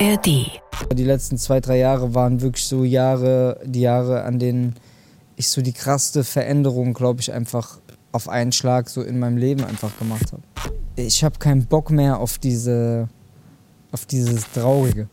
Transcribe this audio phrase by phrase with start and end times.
[0.00, 0.26] ARD.
[0.92, 4.74] Die letzten zwei, drei Jahre waren wirklich so Jahre, die Jahre, an denen
[5.36, 7.78] ich so die krasseste Veränderung, glaube ich, einfach
[8.12, 10.42] auf einen Schlag so in meinem Leben einfach gemacht habe.
[10.96, 13.08] Ich habe keinen Bock mehr auf diese,
[13.92, 15.08] auf dieses Traurige.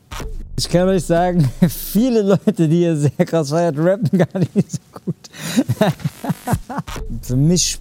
[0.58, 4.80] Ich kann euch sagen, viele Leute, die ihr sehr krass feiert, rappen gar nicht so
[5.06, 5.16] gut.
[7.22, 7.80] Für mich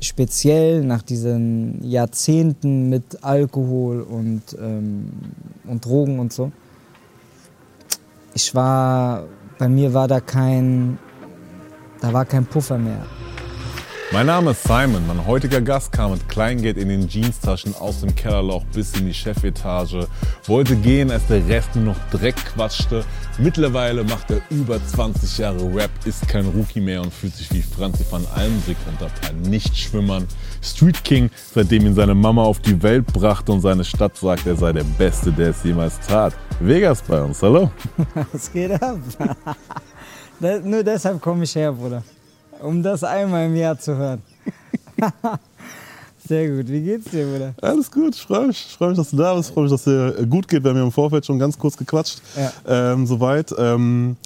[0.00, 5.10] speziell nach diesen Jahrzehnten mit Alkohol und, ähm,
[5.66, 6.52] und Drogen und so,
[8.34, 9.24] ich war,
[9.58, 10.98] bei mir war da kein,
[12.00, 13.04] da war kein Puffer mehr.
[14.10, 15.06] Mein Name ist Simon.
[15.06, 19.12] Mein heutiger Gast kam mit Kleingeld in den Jeanstaschen aus dem Kellerloch bis in die
[19.12, 20.06] Chefetage,
[20.46, 23.04] wollte gehen, als der Rest nur noch Dreck quatschte.
[23.36, 27.60] Mittlerweile macht er über 20 Jahre Rap, ist kein Rookie mehr und fühlt sich wie
[27.60, 30.26] Franzi van Almsick unter ein Nichtschwimmern.
[30.62, 34.56] Street King, seitdem ihn seine Mama auf die Welt brachte und seine Stadt sagt, er
[34.56, 36.32] sei der Beste, der es jemals tat.
[36.60, 37.70] Vegas bei uns, hallo?
[38.32, 38.96] Was geht ab?
[40.64, 42.02] Nur deshalb komme ich her, Bruder.
[42.62, 44.22] Um das einmal im Jahr zu hören.
[46.28, 46.68] Sehr gut.
[46.68, 47.54] Wie geht's dir, Bruder?
[47.62, 48.66] Alles gut, ich freue mich.
[48.68, 49.48] Ich freue mich, dass du da bist.
[49.48, 50.62] Ich freue mich, dass es dir gut geht.
[50.62, 52.20] Wir haben ja im Vorfeld schon ganz kurz gequatscht.
[52.36, 52.52] Ja.
[52.92, 53.54] Ähm, soweit.
[53.56, 54.16] Ähm,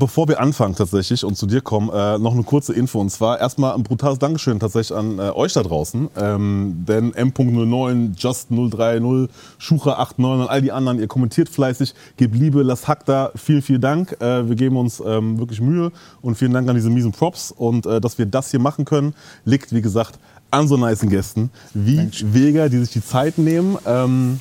[0.00, 2.98] bevor wir anfangen tatsächlich und zu dir kommen, äh, noch eine kurze Info.
[3.00, 6.08] Und zwar erstmal ein brutales Dankeschön tatsächlich an äh, euch da draußen.
[6.16, 9.28] Ähm, denn M.09, Just030,
[9.60, 13.30] Schucha89 und all die anderen, ihr kommentiert fleißig, gebt Liebe, lasst Hack da.
[13.36, 14.16] Vielen, vielen Dank.
[14.20, 17.52] Äh, wir geben uns ähm, wirklich Mühe und vielen Dank an diese miesen Props.
[17.52, 20.18] Und äh, dass wir das hier machen können, liegt, wie gesagt,
[20.50, 23.76] an so nicen Gästen wie Vega, die sich die Zeit nehmen.
[23.86, 24.40] Ähm,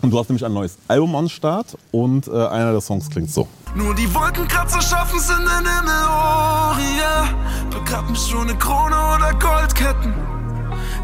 [0.00, 3.30] und du hast nämlich ein neues Album am Start und äh, einer der Songs klingt
[3.30, 3.46] so.
[3.74, 7.28] Nur die Wolkenkratzer schaffen es in den Himmel, oh yeah.
[7.70, 10.12] Begrab mich schon eine Krone oder Goldketten.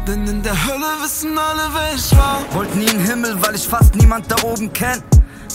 [0.07, 2.41] Denn in der Hölle wissen alle, wer ich war.
[2.53, 5.01] Wollt nie in den Himmel, weil ich fast niemand da oben kenn.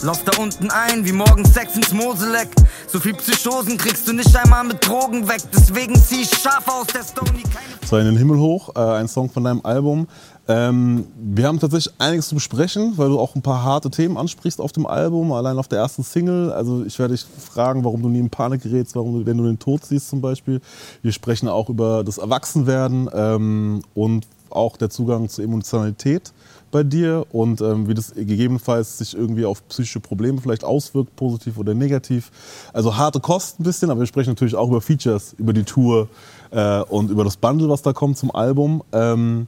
[0.02, 2.48] Lauf da unten ein, wie morgens Sex ins Moseleck.
[2.88, 5.40] So viel Psychosen kriegst du nicht einmal mit Drogen weg.
[5.52, 7.44] Deswegen zieh ich scharf aus der Stony.
[7.90, 10.08] War in den Himmel hoch, äh, ein Song von deinem Album.
[10.46, 14.60] Ähm, wir haben tatsächlich einiges zu besprechen, weil du auch ein paar harte Themen ansprichst
[14.60, 16.52] auf dem Album, allein auf der ersten Single.
[16.52, 19.44] Also ich werde dich fragen, warum du nie in Panik gerätst, warum du, wenn du
[19.44, 20.60] den Tod siehst zum Beispiel.
[21.02, 26.32] Wir sprechen auch über das Erwachsenwerden ähm, und auch der Zugang zur Emotionalität
[26.70, 31.56] bei dir und ähm, wie das gegebenenfalls sich irgendwie auf psychische Probleme vielleicht auswirkt, positiv
[31.56, 32.30] oder negativ.
[32.72, 36.08] Also harte Kosten ein bisschen, aber wir sprechen natürlich auch über Features, über die Tour
[36.50, 38.82] äh, und über das Bundle, was da kommt zum Album.
[38.92, 39.46] Ähm,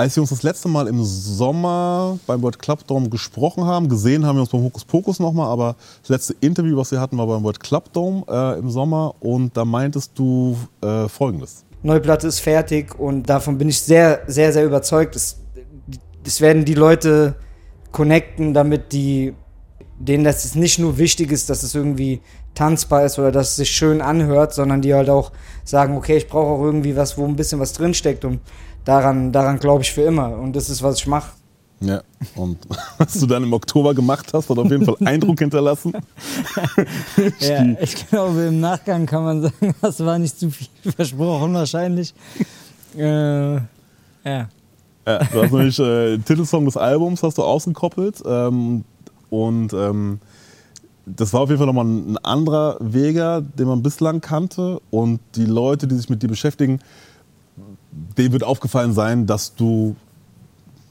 [0.00, 4.24] als wir uns das letzte Mal im Sommer beim World Club Dome gesprochen haben, gesehen
[4.24, 7.26] haben wir uns beim Hokus Pokus nochmal, aber das letzte Interview, was wir hatten, war
[7.26, 11.66] beim World Club Dome äh, im Sommer und da meintest du äh, Folgendes.
[11.82, 15.16] Neue Platte ist fertig und davon bin ich sehr, sehr, sehr überzeugt.
[15.16, 15.36] Es,
[16.26, 17.34] es werden die Leute
[17.92, 19.34] connecten, damit die,
[19.98, 22.22] denen das jetzt nicht nur wichtig ist, dass es irgendwie
[22.54, 25.30] tanzbar ist oder dass es sich schön anhört, sondern die halt auch
[25.64, 28.40] sagen, okay, ich brauche auch irgendwie was, wo ein bisschen was drinsteckt und
[28.84, 31.32] daran, daran glaube ich für immer und das ist, was ich mache.
[31.82, 32.02] Ja,
[32.34, 32.58] und
[32.98, 35.92] was du dann im Oktober gemacht hast, hat auf jeden Fall Eindruck hinterlassen.
[37.40, 42.14] Ja, ich glaube, im Nachgang kann man sagen, das war nicht zu viel versprochen wahrscheinlich.
[42.96, 43.60] Äh, ja.
[44.24, 44.48] Ja,
[45.06, 48.84] du hast nämlich äh, den Titelsong des Albums hast du ausgekoppelt ähm,
[49.30, 50.20] und ähm,
[51.06, 55.46] das war auf jeden Fall nochmal ein anderer Vega, den man bislang kannte und die
[55.46, 56.80] Leute, die sich mit dir beschäftigen,
[58.16, 59.96] denen wird aufgefallen sein, dass du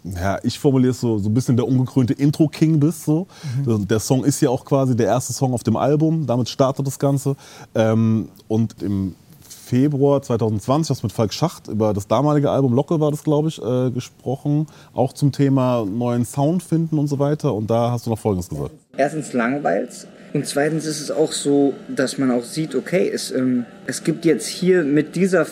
[0.03, 3.03] ja, ich formuliere es so, so ein bisschen der ungekrönte Intro-King bist.
[3.03, 3.27] So.
[3.67, 6.87] Der- Der Song ist ja auch quasi der erste Song auf dem Album, damit startet
[6.87, 7.35] das Ganze.
[7.75, 12.99] Ähm, und im Februar 2020 hast du mit Falk Schacht über das damalige Album Locke
[12.99, 14.67] war das, glaube ich, äh, gesprochen.
[14.93, 17.53] Auch zum Thema neuen Sound finden und so weiter.
[17.53, 18.71] Und da hast du noch Folgendes gesagt.
[18.97, 23.65] erstens langweilt's und zweitens ist es auch so, dass man auch sieht, okay, es, ähm,
[23.85, 25.45] es gibt jetzt hier mit dieser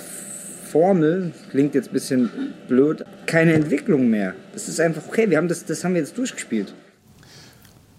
[0.71, 2.29] Formel, klingt jetzt ein bisschen
[2.67, 4.35] blöd, keine Entwicklung mehr.
[4.55, 6.73] Es ist einfach, okay, wir haben das, das haben wir jetzt durchgespielt.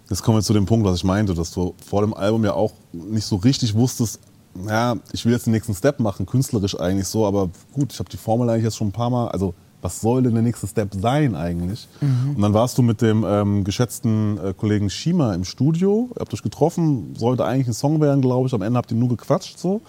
[0.09, 2.53] Jetzt kommen wir zu dem Punkt, was ich meinte, dass du vor dem Album ja
[2.53, 4.19] auch nicht so richtig wusstest,
[4.67, 8.09] ja, ich will jetzt den nächsten Step machen, künstlerisch eigentlich so, aber gut, ich habe
[8.09, 10.89] die Formel eigentlich jetzt schon ein paar Mal, also was soll denn der nächste Step
[10.93, 11.87] sein eigentlich?
[12.35, 16.33] Und dann warst du mit dem ähm, geschätzten äh, Kollegen Shima im Studio, ihr habt
[16.33, 19.57] euch getroffen, sollte eigentlich ein Song werden, glaube ich, am Ende habt ihr nur gequatscht
[19.57, 19.81] so.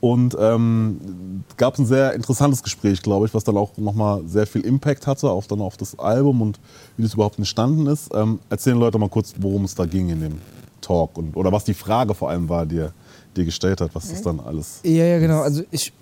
[0.00, 4.62] Und ähm, gab ein sehr interessantes Gespräch, glaube ich, was dann auch nochmal sehr viel
[4.62, 6.60] Impact hatte auf, dann auf das Album und
[6.96, 8.10] wie das überhaupt entstanden ist.
[8.14, 10.38] Ähm, erzählen Leute mal kurz, worum es da ging in dem
[10.80, 12.92] Talk und, oder was die Frage vor allem war, die er
[13.36, 15.40] dir gestellt hat, was das dann alles Ja, ja, genau.
[15.40, 15.92] Also ich,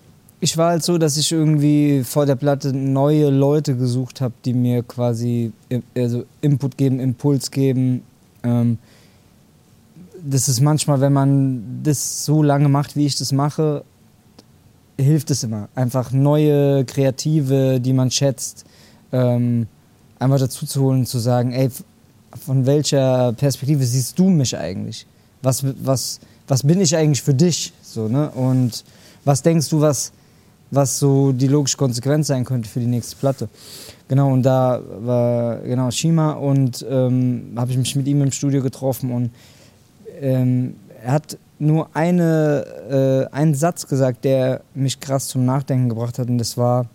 [0.41, 4.55] ich war halt so, dass ich irgendwie vor der Platte neue Leute gesucht habe, die
[4.55, 5.53] mir quasi
[5.95, 8.03] also Input geben, Impuls geben.
[8.43, 8.79] Ähm,
[10.23, 13.85] das ist manchmal, wenn man das so lange macht, wie ich das mache,
[14.99, 15.69] hilft es immer.
[15.75, 18.65] Einfach neue Kreative, die man schätzt,
[19.13, 19.67] ähm,
[20.19, 21.71] einfach dazu zu holen und zu sagen, ey,
[22.45, 25.07] von welcher Perspektive siehst du mich eigentlich?
[25.43, 27.73] Was, was, was bin ich eigentlich für dich?
[27.83, 28.31] So, ne?
[28.31, 28.85] Und
[29.25, 30.13] was denkst du, was,
[30.71, 33.49] was so die logische Konsequenz sein könnte für die nächste Platte?
[34.09, 38.63] Genau, und da war genau Shima und ähm, habe ich mich mit ihm im Studio
[38.63, 39.31] getroffen und
[40.21, 46.19] ähm, er hat nur eine, äh, einen Satz gesagt, der mich krass zum Nachdenken gebracht
[46.19, 46.87] hat und das war,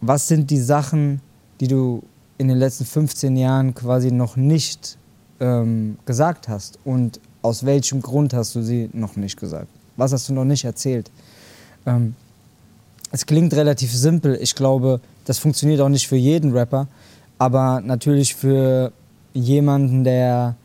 [0.00, 1.20] was sind die Sachen,
[1.60, 2.02] die du
[2.38, 4.96] in den letzten 15 Jahren quasi noch nicht
[5.40, 9.68] ähm, gesagt hast und aus welchem Grund hast du sie noch nicht gesagt?
[9.96, 11.10] Was hast du noch nicht erzählt?
[11.84, 12.14] Ähm,
[13.12, 14.38] es klingt relativ simpel.
[14.40, 16.88] Ich glaube, das funktioniert auch nicht für jeden Rapper,
[17.38, 18.92] aber natürlich für
[19.34, 20.56] jemanden, der,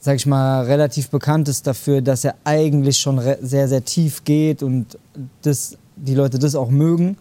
[0.00, 4.62] sag ich mal, relativ bekannt ist dafür, dass er eigentlich schon sehr, sehr tief geht
[4.62, 4.96] und
[5.42, 7.16] das, die Leute das auch mögen,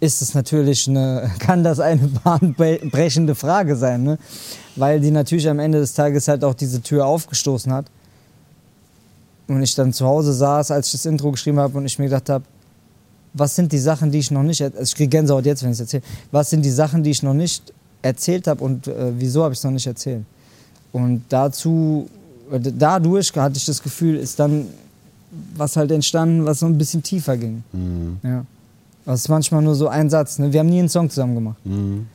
[0.00, 4.18] ist es natürlich eine, kann das eine bahnbrechende Frage sein, ne?
[4.74, 7.86] weil die natürlich am Ende des Tages halt auch diese Tür aufgestoßen hat.
[9.46, 12.04] Und ich dann zu Hause saß, als ich das Intro geschrieben habe und ich mir
[12.04, 12.44] gedacht habe,
[13.34, 15.76] was sind die Sachen, die ich noch nicht, also ich kriege Gänsehaut jetzt, wenn ich
[15.76, 17.72] es erzähle, was sind die Sachen, die ich noch nicht
[18.02, 20.24] erzählt habe und äh, wieso habe ich es noch nicht erzählt?
[20.92, 22.08] Und dazu,
[22.50, 24.66] äh, dadurch hatte ich das Gefühl, ist dann
[25.56, 27.62] was halt entstanden, was so ein bisschen tiefer ging.
[27.72, 28.16] Mhm.
[28.22, 28.44] Ja.
[29.04, 30.38] Das ist manchmal nur so ein Satz.
[30.38, 30.52] Ne?
[30.52, 31.56] Wir haben nie einen Song zusammen gemacht.
[31.64, 32.06] Mhm.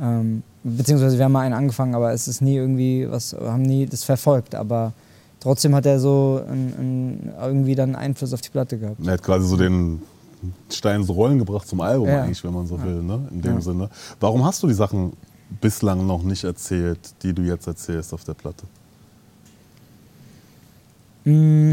[0.00, 3.86] Ähm, beziehungsweise wir haben mal einen angefangen, aber es ist nie irgendwie was, haben nie
[3.86, 4.54] das verfolgt.
[4.54, 4.92] Aber
[5.40, 8.96] trotzdem hat er so ein, ein, irgendwie dann Einfluss auf die Platte gehabt.
[9.04, 10.02] Er hat quasi so den
[10.70, 12.22] Stein ins Rollen gebracht zum Album Ja.
[12.22, 13.28] eigentlich, wenn man so will, ne?
[13.30, 13.60] in dem Ja.
[13.60, 13.90] Sinne.
[14.20, 15.12] Warum hast du die Sachen
[15.60, 18.64] bislang noch nicht erzählt, die du jetzt erzählst auf der Platte?
[21.24, 21.72] Mm.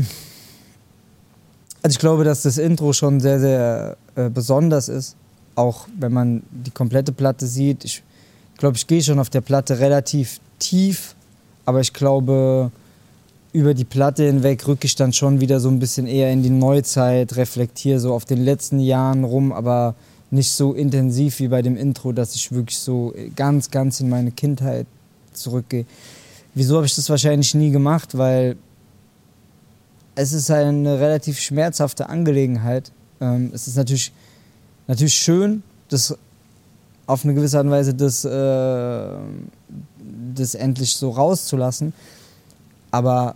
[1.84, 5.16] Also ich glaube, dass das Intro schon sehr, sehr äh, besonders ist.
[5.56, 7.86] Auch wenn man die komplette Platte sieht.
[7.86, 8.04] Ich
[8.58, 11.16] glaube, ich gehe schon auf der Platte relativ tief,
[11.66, 12.72] aber ich glaube,
[13.54, 16.50] über die Platte hinweg rücke ich dann schon wieder so ein bisschen eher in die
[16.50, 19.96] Neuzeit, reflektiere so auf den letzten Jahren rum, aber
[20.30, 24.32] nicht so intensiv wie bei dem Intro, dass ich wirklich so ganz, ganz in meine
[24.32, 24.86] Kindheit
[25.34, 25.86] zurückgehe.
[26.54, 28.18] Wieso habe ich das wahrscheinlich nie gemacht?
[28.18, 28.58] Weil
[30.16, 32.92] es ist eine relativ schmerzhafte Angelegenheit.
[33.22, 34.12] Ähm, es ist natürlich,
[34.88, 36.18] natürlich schön, das
[37.06, 39.10] auf eine gewisse Art und Weise das, äh,
[40.36, 41.94] das endlich so rauszulassen.
[42.98, 43.36] Aber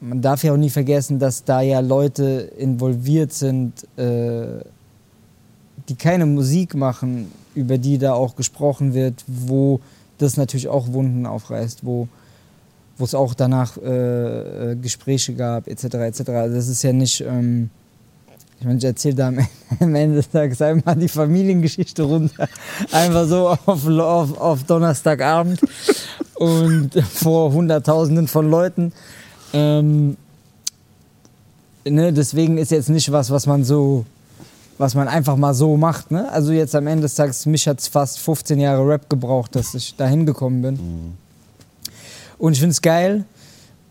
[0.00, 4.64] man darf ja auch nie vergessen, dass da ja Leute involviert sind, äh,
[5.88, 9.78] die keine Musik machen, über die da auch gesprochen wird, wo
[10.18, 12.08] das natürlich auch Wunden aufreißt, wo
[12.98, 15.84] wo es auch danach äh, äh, Gespräche gab, etc.
[15.84, 16.28] etc.
[16.30, 17.68] Also das ist ja nicht, ähm,
[18.58, 19.50] ich meine, ich erzähle da am Ende,
[19.80, 22.48] am Ende des Tages einmal die Familiengeschichte runter,
[22.92, 25.60] einfach so auf, auf, auf Donnerstagabend
[26.34, 28.92] und vor Hunderttausenden von Leuten.
[29.52, 30.16] Ähm,
[31.84, 34.04] ne, deswegen ist jetzt nicht was, was man so,
[34.78, 36.10] was man einfach mal so macht.
[36.10, 36.30] Ne?
[36.30, 39.74] Also jetzt am Ende des Tages, mich hat es fast 15 Jahre Rap gebraucht, dass
[39.74, 41.14] ich da hingekommen bin.
[42.38, 43.24] Und ich finde es geil.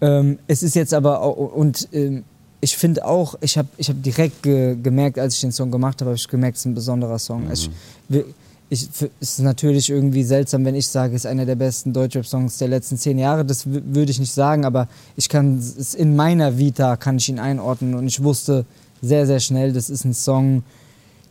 [0.02, 2.24] Ähm, es ist jetzt aber auch, und ähm,
[2.66, 6.02] ich finde auch, ich habe ich hab direkt ge gemerkt, als ich den Song gemacht
[6.02, 7.48] habe, habe ich gemerkt, es ist ein besonderer Song.
[7.48, 7.70] Also
[8.10, 8.24] ich,
[8.70, 12.58] ich, es ist natürlich irgendwie seltsam, wenn ich sage, es ist einer der besten Deutschrap-Songs
[12.58, 13.46] der letzten zehn Jahre.
[13.46, 17.38] Das würde ich nicht sagen, aber ich kann es in meiner Vita kann ich ihn
[17.38, 18.66] einordnen und ich wusste
[19.00, 20.64] sehr, sehr schnell, das ist ein Song,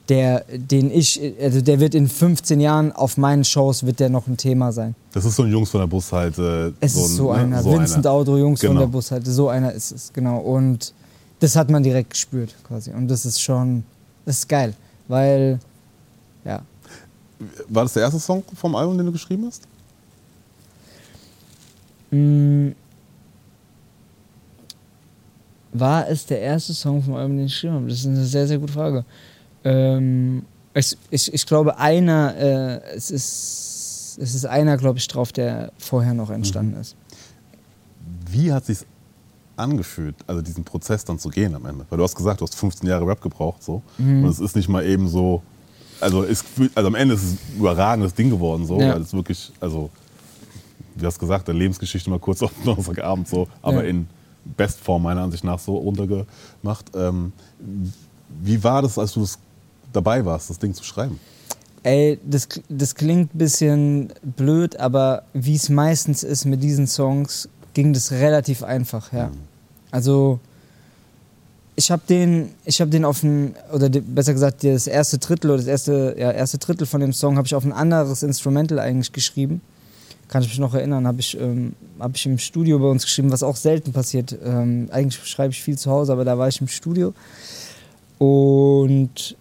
[0.09, 4.29] der, den ich, also der wird in 15 Jahren auf meinen Shows wird der noch
[4.29, 4.95] ein Thema sein.
[5.13, 6.75] Das ist so ein Jungs von der Bushalte.
[6.79, 7.57] Es so ist so ein, einer.
[7.57, 7.63] ne?
[7.65, 8.15] so Vincent einer.
[8.15, 8.81] Auto, Jungs von Genau.
[8.83, 9.33] der Bushalte.
[9.33, 10.39] So einer ist es, genau.
[10.39, 10.93] Und
[11.45, 12.91] das hat man direkt gespürt quasi.
[12.91, 13.85] Und das ist schon,
[14.25, 14.73] das ist geil.
[15.09, 15.59] Weil,
[16.45, 16.63] ja.
[17.69, 19.63] War das der erste Song vom Album, den du geschrieben hast?
[22.11, 22.71] Mm,
[25.75, 27.89] War es der erste Song vom Album, den ich geschrieben habe?
[27.89, 29.05] Das ist eine sehr, sehr gute Frage.
[29.65, 35.33] Ähm, ich, ich, ich glaube, einer, äh, es ist, es ist einer, glaube ich, drauf,
[35.33, 36.97] der vorher noch entstanden ist.
[38.31, 38.79] Wie hat sich
[39.57, 41.87] angefühlt, also diesen Prozess dann zu gehen am Ende?
[41.91, 43.83] Weil du hast gesagt, du hast 15 Jahre Rap gebraucht, so.
[43.99, 44.25] Mhm.
[44.25, 45.43] Und es ist nicht mal eben so.
[46.01, 46.45] Also, es,
[46.75, 48.81] also am Ende ist es ein überragendes Ding geworden, so.
[48.81, 48.95] Ja.
[48.95, 49.91] Weil es wirklich, also,
[50.97, 53.91] wie hast gesagt, der Lebensgeschichte mal kurz auf Donnerstagabend so, aber Ja.
[53.91, 54.07] in
[54.57, 56.91] Bestform meiner Ansicht nach so runtergemacht.
[56.95, 57.33] Ähm,
[58.43, 59.27] Wie war das, als du
[59.93, 61.19] dabei warst, das Ding zu schreiben?
[61.83, 67.49] Ey, das, das klingt ein bisschen blöd, aber wie es meistens ist mit diesen Songs,
[67.75, 69.31] ging das relativ einfach, ja.
[69.91, 70.41] Also
[71.77, 75.59] ich habe den, ich habe den auf ein, oder besser gesagt das erste Drittel oder
[75.59, 79.13] das erste, ja, erste Drittel von dem Song habe ich auf ein anderes Instrumental eigentlich
[79.13, 79.61] geschrieben.
[80.29, 83.31] Kann ich mich noch erinnern, habe ich, ähm, hab ich im Studio bei uns geschrieben,
[83.31, 84.37] was auch selten passiert.
[84.45, 87.13] Ähm, eigentlich schreibe ich viel zu Hause, aber da war ich im Studio.
[88.19, 89.37] Und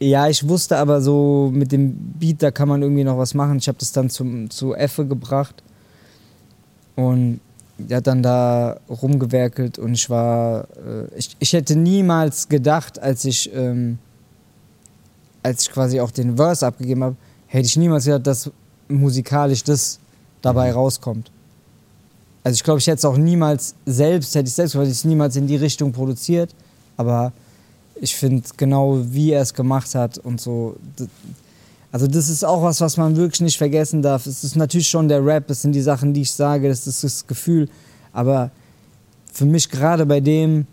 [0.00, 3.58] ja, ich wusste aber so, mit dem Beat, da kann man irgendwie noch was machen.
[3.58, 5.62] Ich habe das dann zum, zu Effe gebracht.
[6.98, 7.38] Und
[7.78, 13.24] der hat dann da rumgewerkelt und ich war, äh, ich, ich hätte niemals gedacht, als
[13.24, 13.98] ich, ähm,
[15.44, 18.50] als ich quasi auch den Verse abgegeben habe, hätte ich niemals gedacht, dass
[18.88, 20.00] musikalisch das
[20.42, 21.30] dabei rauskommt.
[22.42, 25.04] Also ich glaube, ich hätte es auch niemals selbst, hätte ich selbst, hätte ich es
[25.04, 26.52] niemals in die Richtung produziert,
[26.96, 27.32] aber
[27.94, 30.74] ich finde genau, wie er es gemacht hat und so.
[31.90, 34.26] Also das ist auch was, was man wirklich nicht vergessen darf.
[34.26, 37.02] Es ist natürlich schon der Rap, es sind die Sachen, die ich sage, das ist
[37.02, 37.68] das Gefühl.
[38.12, 38.50] Aber
[39.32, 40.66] für mich gerade bei dem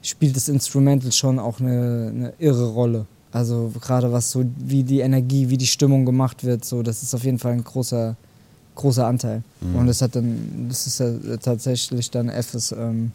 [0.00, 3.06] spielt das Instrumental schon auch eine, eine irre Rolle.
[3.32, 7.14] Also gerade was so, wie die Energie, wie die Stimmung gemacht wird, so, das ist
[7.14, 8.16] auf jeden Fall ein großer,
[8.76, 9.42] großer Anteil.
[9.76, 11.10] Und das hat dann, das ist ja
[11.42, 13.12] tatsächlich dann Fs ähm,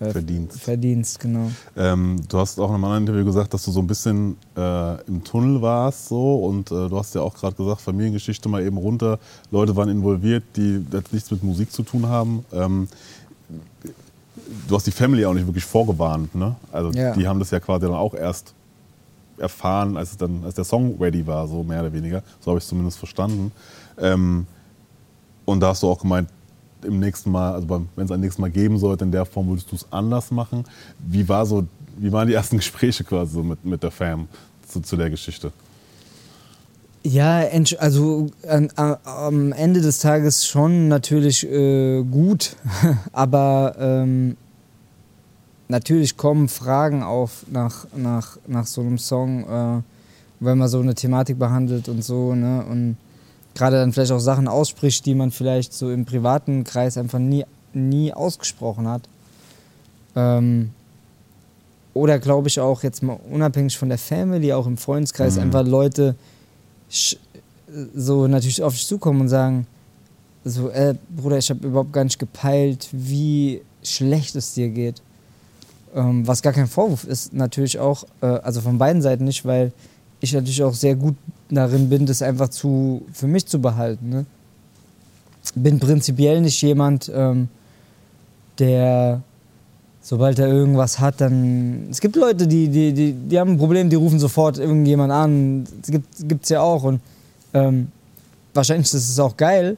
[0.00, 0.60] äh, Verdienst.
[0.60, 1.50] Verdienst, genau.
[1.76, 5.00] Ähm, du hast auch in einem anderen Interview gesagt, dass du so ein bisschen äh,
[5.06, 8.78] im Tunnel warst so und äh, du hast ja auch gerade gesagt, Familiengeschichte mal eben
[8.78, 9.18] runter,
[9.50, 12.44] Leute waren involviert, die jetzt nichts mit Musik zu tun haben.
[12.52, 12.88] Ähm,
[14.68, 16.56] du hast die Family auch nicht wirklich vorgewarnt, ne?
[16.72, 17.14] Also Ja.
[17.14, 18.54] die haben das ja quasi dann auch erst
[19.38, 22.22] erfahren, als, es dann, als der Song ready war, so mehr oder weniger.
[22.40, 23.52] So habe ich es zumindest verstanden.
[23.98, 24.46] Ähm,
[25.44, 26.28] und da hast du auch gemeint,
[26.84, 29.70] im nächsten Mal, also wenn es ein nächstes Mal geben sollte, in der Form würdest
[29.70, 30.64] du es anders machen.
[30.98, 34.28] Wie, war so, wie waren die ersten Gespräche quasi so mit, mit der Fam
[34.66, 35.52] zu, zu der Geschichte?
[37.02, 37.46] Ja,
[37.78, 38.26] also
[39.04, 42.56] am Ende des Tages schon natürlich äh, gut,
[43.12, 44.36] aber ähm,
[45.68, 49.82] natürlich kommen Fragen auf nach, nach, nach so einem Song, äh,
[50.40, 52.66] wenn man so eine Thematik behandelt und so, ne?
[52.70, 52.98] Und
[53.54, 57.44] gerade dann vielleicht auch Sachen ausspricht, die man vielleicht so im privaten Kreis einfach nie,
[57.72, 59.02] nie ausgesprochen hat.
[60.16, 60.70] Ähm,
[61.94, 66.14] oder glaube ich auch jetzt mal unabhängig von der Family, auch im Freundeskreis, einfach Leute
[67.94, 69.66] so natürlich auf dich zukommen und sagen,
[70.44, 75.02] so, äh, Bruder, ich habe überhaupt gar nicht gepeilt, wie schlecht es dir geht.
[75.94, 79.72] Ähm, was gar kein Vorwurf ist, natürlich auch, äh, also von beiden Seiten nicht, weil
[80.20, 81.16] ich natürlich auch sehr gut
[81.56, 84.08] darin bin, das einfach zu, für mich zu behalten.
[84.08, 84.26] Ne?
[85.54, 87.48] Bin prinzipiell nicht jemand, ähm,
[88.58, 89.22] der,
[90.02, 91.88] sobald er irgendwas hat, dann.
[91.90, 95.64] Es gibt Leute, die, die, die, die haben ein Problem, die rufen sofort irgendjemand an.
[95.82, 96.84] Das gibt es ja auch.
[96.84, 97.00] Und
[97.54, 97.88] ähm,
[98.54, 99.76] wahrscheinlich ist es auch geil.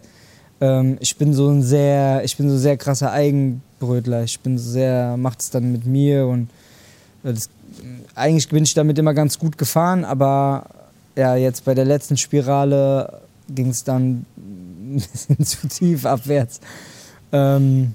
[0.60, 4.24] Ähm, ich bin so ein sehr, ich bin so sehr krasser Eigenbrötler.
[4.24, 6.48] Ich bin so sehr, macht es dann mit mir und
[7.24, 7.48] äh, das,
[8.14, 10.66] eigentlich bin ich damit immer ganz gut gefahren, aber
[11.16, 16.60] ja, jetzt bei der letzten Spirale ging es dann ein bisschen zu tief abwärts.
[17.32, 17.94] Ähm,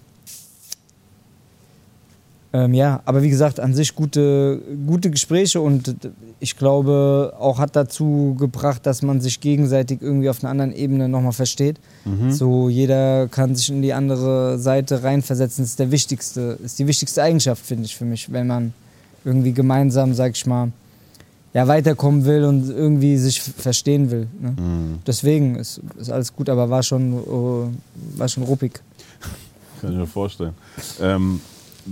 [2.54, 5.96] ähm, ja, aber wie gesagt, an sich gute, gute Gespräche und
[6.40, 11.10] ich glaube, auch hat dazu gebracht, dass man sich gegenseitig irgendwie auf einer anderen Ebene
[11.10, 11.78] nochmal versteht.
[12.30, 15.64] So jeder kann sich in die andere Seite reinversetzen.
[15.64, 18.74] Das ist der wichtigste, ist die wichtigste Eigenschaft, finde ich, für mich, wenn man
[19.26, 20.72] irgendwie gemeinsam, sag ich mal,
[21.58, 24.28] ja, weiterkommen will und irgendwie sich verstehen will.
[24.40, 25.00] Ne?
[25.08, 28.80] Deswegen ist, ist alles gut, aber war schon, äh, war schon ruppig.
[29.82, 30.54] Kann ich mir vorstellen.
[31.02, 31.42] Ähm,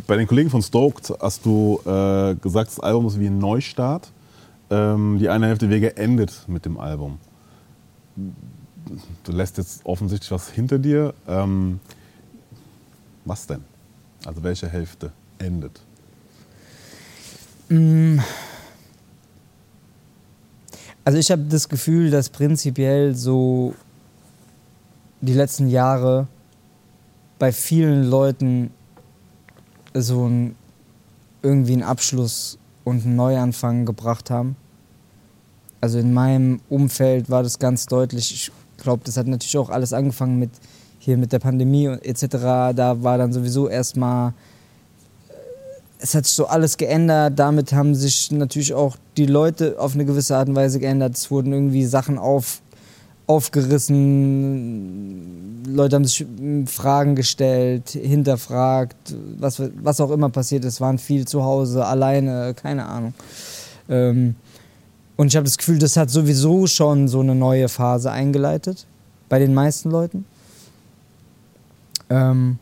[0.06, 4.12] bei den Kollegen von Stoked hast du äh, gesagt, das Album ist wie ein Neustart.
[4.70, 7.18] Ähm, die eine Hälfte Wege endet mit dem Album.
[9.24, 11.16] Du lässt jetzt offensichtlich was hinter dir.
[11.28, 11.80] Ähm,
[13.26, 13.64] was denn?
[14.28, 15.82] Also welche Hälfte endet?
[21.06, 23.76] Also ich habe das Gefühl, dass prinzipiell so
[25.22, 26.28] die letzten Jahre
[27.38, 28.72] bei vielen Leuten
[29.94, 30.56] so ein,
[31.44, 34.56] irgendwie einen Abschluss und einen Neuanfang gebracht haben.
[35.80, 38.34] Also in meinem Umfeld war das ganz deutlich.
[38.34, 40.50] Ich glaube, das hat natürlich auch alles angefangen mit
[40.98, 42.32] hier mit der Pandemie und etc.
[42.76, 44.34] Da war dann sowieso erstmal
[46.00, 47.38] es hat sich so alles geändert.
[47.38, 51.16] Damit haben sich natürlich auch die Leute auf eine gewisse Art und Weise geändert.
[51.16, 52.62] Es wurden irgendwie Sachen auf,
[53.28, 56.26] aufgerissen, Leute haben sich
[56.68, 62.86] Fragen gestellt, hinterfragt, was, was auch immer passiert ist, waren viel zu Hause, alleine, keine
[62.86, 63.14] Ahnung.
[63.90, 64.36] Ähm,
[65.16, 68.86] und ich habe das Gefühl, das hat sowieso schon so eine neue Phase eingeleitet,
[69.30, 70.26] bei den meisten Leuten.
[72.10, 72.60] Ähm,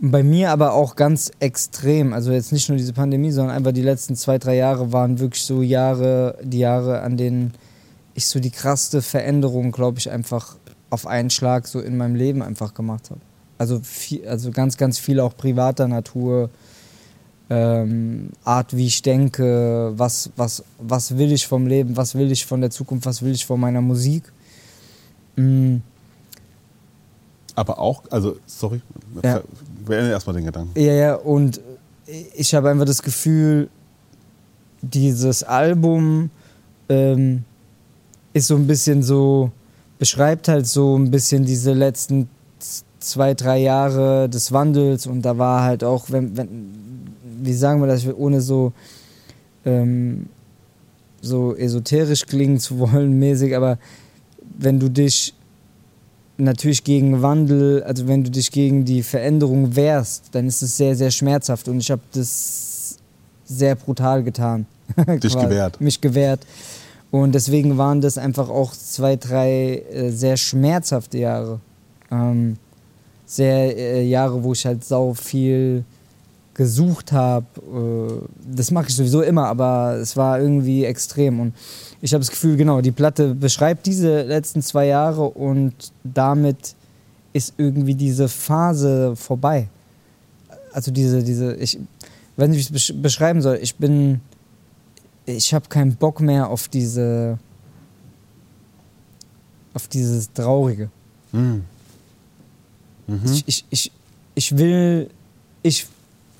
[0.00, 2.12] bei mir aber auch ganz extrem.
[2.12, 5.42] Also jetzt nicht nur diese Pandemie, sondern einfach die letzten zwei, drei Jahre waren wirklich
[5.42, 7.54] so Jahre, die Jahre, an denen
[8.14, 10.56] ich so die krasseste Veränderung, glaube ich, einfach
[10.90, 13.20] auf einen Schlag so in meinem Leben einfach gemacht habe.
[13.58, 16.50] Also, viel, also ganz, ganz viel auch privater Natur,
[17.48, 22.44] ähm, Art, wie ich denke, was, was, was will ich vom Leben, was will ich
[22.44, 24.32] von der Zukunft, was will ich von meiner Musik.
[25.36, 25.82] Mhm.
[27.54, 28.82] Aber auch, also, sorry,
[29.22, 29.42] ja.
[29.86, 30.78] Beende erstmal den Gedanken.
[30.78, 31.60] Ja, ja, und
[32.34, 33.68] ich habe einfach das Gefühl,
[34.82, 36.30] dieses Album
[36.88, 37.44] ähm,
[38.32, 39.50] ist so ein bisschen so,
[39.98, 42.28] beschreibt halt so ein bisschen diese letzten
[42.98, 46.76] zwei, drei Jahre des Wandels und da war halt auch, wenn, wenn
[47.40, 48.72] wie sagen wir das, ohne so,
[49.64, 50.28] ähm,
[51.20, 53.78] so esoterisch klingen zu wollen, mäßig, aber
[54.58, 55.34] wenn du dich
[56.38, 60.94] natürlich gegen Wandel, also wenn du dich gegen die Veränderung wehrst, dann ist es sehr,
[60.96, 62.98] sehr schmerzhaft und ich habe das
[63.44, 64.66] sehr brutal getan.
[65.22, 65.80] Dich gewehrt.
[65.80, 66.40] Mich gewehrt.
[67.10, 71.60] Und deswegen waren das einfach auch zwei, drei äh, sehr schmerzhafte Jahre.
[72.10, 72.56] Ähm,
[73.24, 75.84] sehr äh, Jahre, wo ich halt sau viel
[76.56, 77.46] gesucht habe.
[77.56, 81.40] Äh, das mache ich sowieso immer, aber es war irgendwie extrem.
[81.40, 81.54] Und
[82.00, 86.74] ich habe das Gefühl, genau, die Platte beschreibt diese letzten zwei Jahre und damit
[87.32, 89.68] ist irgendwie diese Phase vorbei.
[90.72, 91.78] Also diese, diese, ich
[92.36, 93.58] weiß nicht, wie ich es beschreiben soll.
[93.60, 94.20] Ich bin
[95.26, 97.38] ich habe keinen Bock mehr auf diese
[99.74, 100.88] auf dieses Traurige.
[101.32, 101.64] Mhm.
[103.06, 103.20] Mhm.
[103.24, 103.92] Ich, ich, ich,
[104.34, 105.10] ich will,
[105.62, 105.86] ich,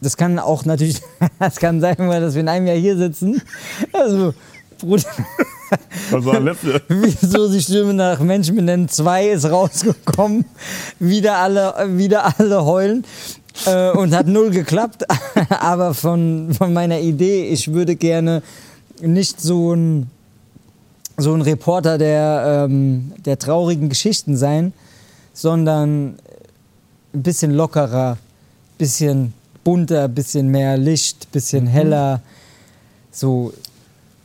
[0.00, 1.00] das kann auch natürlich,
[1.38, 3.40] das kann sein, dass wir in einem Jahr hier sitzen.
[3.92, 4.34] Also,
[4.78, 5.04] Bruder.
[6.10, 6.82] Was war letzte?
[6.88, 10.44] Wieso die Stimme nach Menschen benennen 2 ist rausgekommen.
[10.98, 13.04] Wieder alle, wieder alle heulen.
[13.64, 15.04] Äh, und hat null geklappt.
[15.48, 18.42] Aber von, von meiner Idee, ich würde gerne
[19.00, 20.10] nicht so ein,
[21.16, 24.72] so ein Reporter der, ähm, der traurigen Geschichten sein,
[25.32, 26.16] sondern
[27.14, 29.32] ein bisschen lockerer, ein bisschen
[29.66, 31.68] bunter, bisschen mehr Licht, bisschen mhm.
[31.68, 32.22] heller.
[33.10, 33.52] So,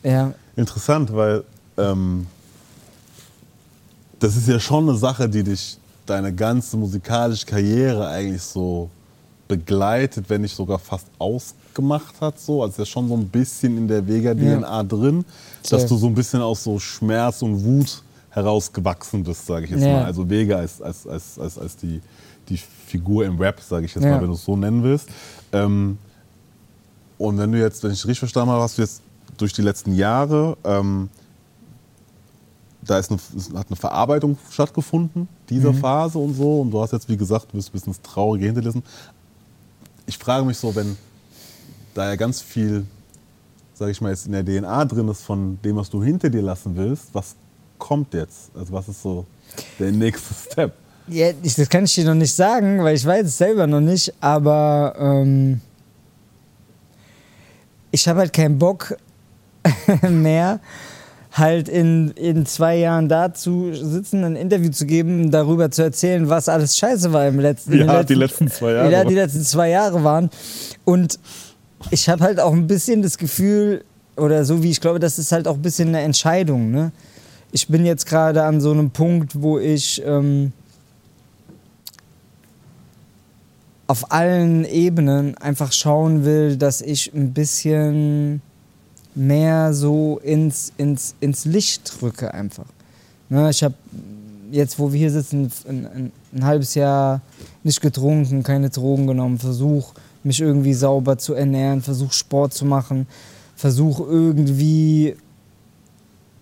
[0.03, 0.33] ja.
[0.55, 1.43] Interessant, weil
[1.79, 2.27] ähm,
[4.19, 8.91] das ist ja schon eine Sache, die dich deine ganze musikalische Karriere eigentlich so
[9.47, 12.39] begleitet, wenn nicht sogar fast aus gemacht hat.
[12.39, 12.61] So.
[12.61, 14.83] Also ist ja schon so ein bisschen in der Vega-DNA ja.
[14.83, 15.25] drin,
[15.67, 19.81] dass du so ein bisschen aus so Schmerz und Wut herausgewachsen bist, sage ich jetzt
[19.81, 19.93] ja.
[19.93, 20.05] mal.
[20.05, 21.99] Also Vega als, als, als, als, als die,
[22.47, 22.59] die
[22.91, 24.11] Figur im Rap, sage ich jetzt ja.
[24.11, 25.07] mal, wenn du es so nennen willst.
[25.53, 25.97] Ähm,
[27.17, 29.01] und wenn du jetzt, wenn ich richtig verstanden habe, hast du jetzt
[29.37, 31.09] durch die letzten Jahre, ähm,
[32.81, 33.19] da ist eine,
[33.59, 35.77] hat eine Verarbeitung stattgefunden, dieser mhm.
[35.77, 36.61] Phase und so.
[36.61, 38.83] Und du hast jetzt, wie gesagt, du bist ein bisschen das Traurige hinterlassen.
[40.05, 40.97] Ich frage mich so, wenn,
[41.93, 42.85] da ja ganz viel,
[43.73, 46.41] sage ich mal, jetzt in der DNA drin ist von dem, was du hinter dir
[46.41, 47.35] lassen willst, was
[47.77, 48.51] kommt jetzt?
[48.55, 49.25] Also was ist so
[49.79, 50.73] der nächste Step?
[51.07, 53.81] Ja, ich, das kann ich dir noch nicht sagen, weil ich weiß es selber noch
[53.81, 55.61] nicht, aber ähm,
[57.91, 58.97] ich habe halt keinen Bock
[60.09, 60.59] mehr,
[61.31, 66.29] halt in, in zwei Jahren da zu sitzen, ein Interview zu geben, darüber zu erzählen,
[66.29, 67.87] was alles scheiße war im letzten Jahr.
[67.87, 68.91] Ja, letzten, die letzten zwei Jahre.
[68.91, 70.29] Ja, die letzten zwei Jahre waren.
[70.83, 71.19] Und
[71.89, 73.83] ich habe halt auch ein bisschen das Gefühl,
[74.17, 76.71] oder so wie ich glaube, das ist halt auch ein bisschen eine Entscheidung.
[76.71, 76.91] Ne?
[77.51, 80.51] Ich bin jetzt gerade an so einem Punkt, wo ich ähm,
[83.91, 88.41] auf allen Ebenen einfach schauen will, dass ich ein bisschen
[89.15, 92.67] mehr so ins, ins, ins Licht drücke einfach.
[93.27, 93.75] Ne, ich habe
[94.49, 97.19] jetzt, wo wir hier sitzen, ein, ein, ein halbes Jahr
[97.63, 103.07] nicht getrunken, keine Drogen genommen, versuche mich irgendwie sauber zu ernähren, versuche Sport zu machen,
[103.57, 105.17] versuche irgendwie,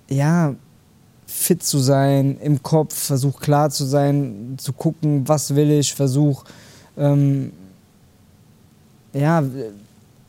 [0.07, 0.53] ja,
[1.25, 6.45] fit zu sein im Kopf, versuche klar zu sein, zu gucken, was will ich, versuche,
[6.99, 7.51] ähm,
[9.13, 9.43] ja,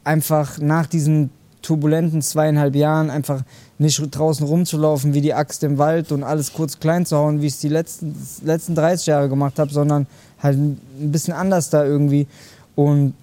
[0.05, 1.31] einfach nach diesen
[1.63, 3.43] turbulenten zweieinhalb Jahren einfach
[3.79, 7.47] nicht draußen rumzulaufen wie die Axt im Wald und alles kurz klein zu hauen, wie
[7.47, 10.07] ich es die letzten, letzten 30 Jahre gemacht habe, sondern
[10.43, 10.79] halt ein
[11.13, 12.27] bisschen anders da irgendwie.
[12.75, 13.15] Und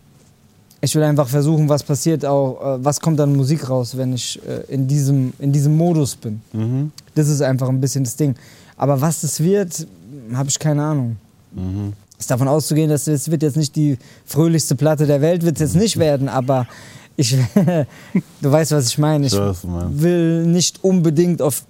[0.82, 4.40] ich will einfach versuchen, was passiert auch, äh, was kommt an Musik raus, wenn ich
[4.48, 6.42] äh, in, diesem, in diesem Modus bin.
[6.54, 6.92] Mhm.
[7.16, 8.36] Das ist einfach ein bisschen das Ding.
[8.78, 9.88] Aber was das wird,
[10.34, 11.18] habe ich keine Ahnung.
[11.52, 11.94] Mhm.
[12.20, 15.74] Ist davon auszugehen, dass es wird jetzt nicht die fröhlichste Platte der Welt, wird es
[15.74, 16.68] jetzt nicht werden, aber
[17.16, 17.36] ich,
[18.42, 19.28] du weißt, was ich meine.
[19.28, 21.64] Ich will nicht unbedingt auf,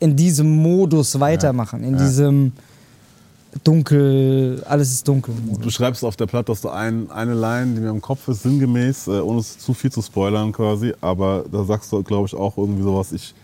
[0.00, 2.04] in diesem Modus weitermachen, in Ja.
[2.04, 2.52] diesem
[3.62, 5.34] dunkel, alles ist dunkel.
[5.60, 8.42] Du schreibst auf der Platte, dass du ein, eine Line, die mir im Kopf ist,
[8.42, 12.34] sinngemäß, äh, ohne es zu viel zu spoilern quasi, aber da sagst du, glaube ich,
[12.34, 13.34] auch irgendwie sowas, ich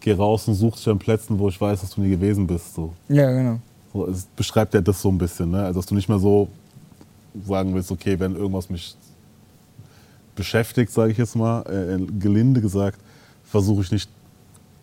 [0.00, 2.74] gehe raus und suche dich an Plätzen, wo ich weiß, dass du nie gewesen bist.
[2.74, 2.92] So.
[3.08, 3.58] Ja, genau.
[3.96, 5.64] So, es beschreibt ja das so ein bisschen, ne?
[5.64, 6.48] Also, dass du nicht mehr so
[7.46, 8.94] sagen willst, okay, wenn irgendwas mich
[10.34, 12.98] beschäftigt, sage ich jetzt mal, äh, gelinde gesagt,
[13.44, 14.10] versuche ich nicht,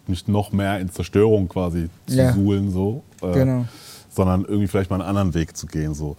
[0.08, 2.34] nicht noch mehr in Zerstörung quasi zu Ja.
[2.34, 3.04] suhlen, so.
[3.22, 3.66] Äh, Genau.
[4.10, 6.16] Sondern irgendwie vielleicht mal einen anderen Weg zu gehen, so.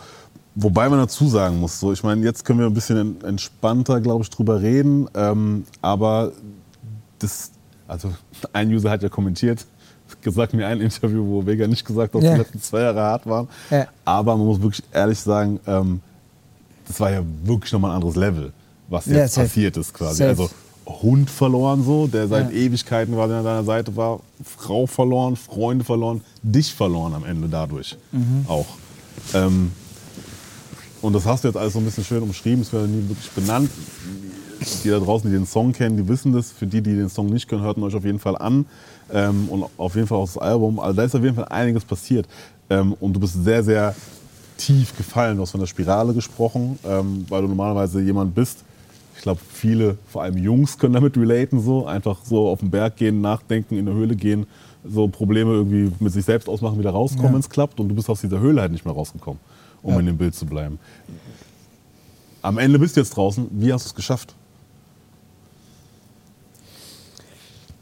[0.56, 4.00] Wobei man dazu sagen muss, so, ich meine, jetzt können wir ein bisschen en- entspannter,
[4.00, 6.30] glaube ich, drüber reden, ähm, aber
[7.18, 7.50] das,
[7.88, 8.12] also
[8.52, 9.66] ein User hat ja kommentiert,
[10.22, 12.32] gesagt mir ein Interview, wo Vega nicht gesagt hat, dass Ja.
[12.34, 13.48] die letzten zwei Jahre hart waren.
[13.70, 13.86] Ja.
[14.04, 16.00] Aber man muss wirklich ehrlich sagen, ähm,
[16.86, 18.52] das war ja wirklich nochmal ein anderes Level,
[18.88, 19.46] was Ja, jetzt safe.
[19.46, 20.18] passiert ist quasi.
[20.18, 20.28] Safe.
[20.30, 20.50] Also
[20.86, 22.52] Hund verloren so, der seit.
[22.52, 27.96] Ewigkeiten quasi an deiner Seite war, Frau verloren, Freunde verloren, dich verloren am Ende dadurch
[28.12, 28.44] Mhm.
[28.48, 28.66] auch.
[29.32, 29.72] Ähm,
[31.00, 33.30] und das hast du jetzt alles so ein bisschen schön umschrieben, es wird nie wirklich
[33.30, 33.70] benannt.
[34.82, 36.50] Die da draußen, die den Song kennen, die wissen das.
[36.50, 38.64] Für die, die den Song nicht kennen, hört ihn euch auf jeden Fall an.
[39.12, 40.80] Ähm, und auf jeden Fall auch das Album.
[40.80, 42.26] Also da ist auf jeden Fall einiges passiert.
[42.70, 43.94] Ähm, und du bist sehr, sehr
[44.56, 45.36] tief gefallen.
[45.36, 48.64] Du hast von der Spirale gesprochen, ähm, weil du normalerweise jemand bist.
[49.16, 51.60] Ich glaube, viele, vor allem Jungs, können damit relaten.
[51.60, 51.86] So.
[51.86, 54.46] Einfach so auf den Berg gehen, nachdenken, in der Höhle gehen,
[54.86, 57.32] so Probleme irgendwie mit sich selbst ausmachen, wieder rauskommen, Ja.
[57.32, 57.80] wenn es klappt.
[57.80, 59.40] Und du bist aus dieser Höhle halt nicht mehr rausgekommen,
[59.82, 60.00] um Ja.
[60.00, 60.78] in dem Bild zu bleiben.
[62.42, 63.46] Am Ende bist du jetzt draußen.
[63.50, 64.34] Wie hast du es geschafft?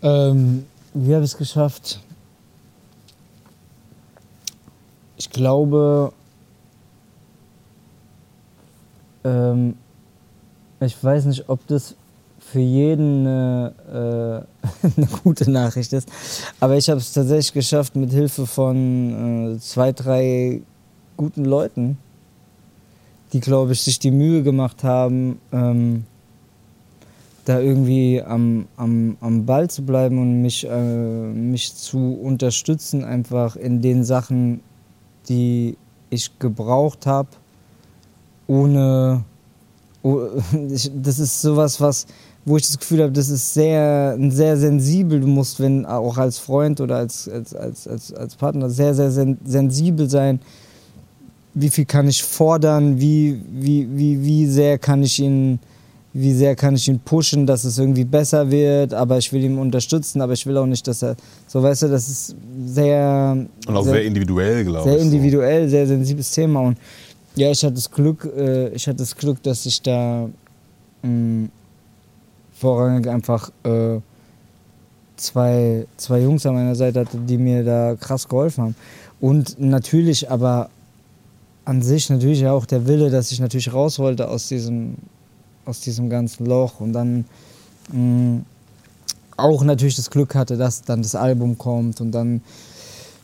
[0.02, 2.00] Ähm, wie habe ich es geschafft?
[5.16, 6.12] Ich glaube,
[9.24, 9.76] ähm,
[10.80, 11.94] ich weiß nicht, ob das
[12.40, 14.46] für jeden eine,
[14.82, 16.10] äh, eine gute Nachricht ist,
[16.60, 20.62] aber ich habe es tatsächlich geschafft, mit Hilfe von äh, zwei, drei
[21.16, 21.98] guten Leuten,
[23.32, 26.04] die, glaube ich, sich die Mühe gemacht haben, ähm,
[27.44, 33.56] da irgendwie am, am, am Ball zu bleiben und mich, äh, mich zu unterstützen, einfach
[33.56, 34.60] in den Sachen,
[35.28, 35.76] die
[36.10, 37.28] ich gebraucht habe,
[38.46, 39.24] ohne.
[40.02, 40.20] Oh,
[40.70, 42.06] ich, das ist sowas, was,
[42.44, 45.20] wo ich das Gefühl habe, das ist sehr, sehr sensibel.
[45.20, 49.10] Du musst, wenn auch als Freund oder als, als, als, als, als Partner, sehr, sehr
[49.10, 50.40] sen sensibel sein.
[51.54, 53.00] Wie viel kann ich fordern?
[53.00, 55.58] Wie, wie, wie, wie sehr kann ich ihn
[56.14, 59.58] wie sehr kann ich ihn pushen, dass es irgendwie besser wird, aber ich will ihn
[59.58, 63.76] unterstützen, aber ich will auch nicht, dass er, so weißt du, das ist sehr, Und
[63.76, 64.94] auch sehr, individuell, glaube ich.
[64.96, 66.78] sehr individuell, sehr sensibles Thema und
[67.34, 70.28] ja, ich hatte das Glück, äh, ich hatte das Glück, dass ich da
[71.02, 71.48] mh,
[72.52, 73.98] vorrangig einfach äh,
[75.16, 78.76] zwei, zwei Jungs an meiner Seite hatte, die mir da krass geholfen haben.
[79.20, 80.68] Und natürlich aber
[81.64, 84.96] an sich natürlich auch der Wille, dass ich natürlich raus wollte aus diesem,
[85.64, 87.24] aus diesem ganzen Loch und dann
[87.92, 88.42] mh,
[89.36, 92.42] auch natürlich das Glück hatte, dass dann das Album kommt und dann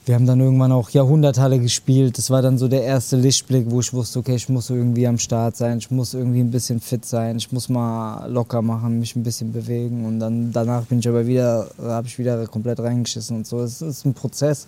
[0.08, 2.16] wir haben dann irgendwann auch Jahrhunderthalle gespielt.
[2.16, 5.18] Das war dann so der erste Lichtblick, wo ich wusste, okay, ich muss irgendwie am
[5.18, 9.14] Start sein, ich muss irgendwie ein bisschen fit sein, ich muss mal locker machen, mich
[9.16, 13.36] ein bisschen bewegen und dann danach bin ich aber wieder, habe ich wieder komplett reingeschissen
[13.36, 13.60] und so.
[13.60, 14.66] Es ist ein Prozess.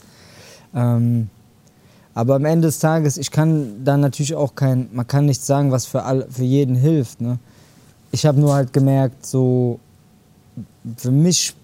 [0.75, 1.31] Ähm,
[2.13, 5.71] aber am Ende des Tages, ich kann da natürlich auch kein, man kann nicht sagen,
[5.71, 7.23] was für, all, für jeden hilft.
[7.23, 7.39] Ne?
[8.13, 9.79] Ich habe nur halt gemerkt, so
[10.97, 11.55] für mich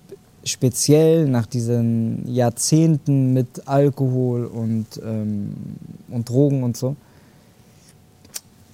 [0.44, 5.54] speziell nach diesen Jahrzehnten mit Alkohol und, ähm,
[6.08, 6.94] und Drogen und so,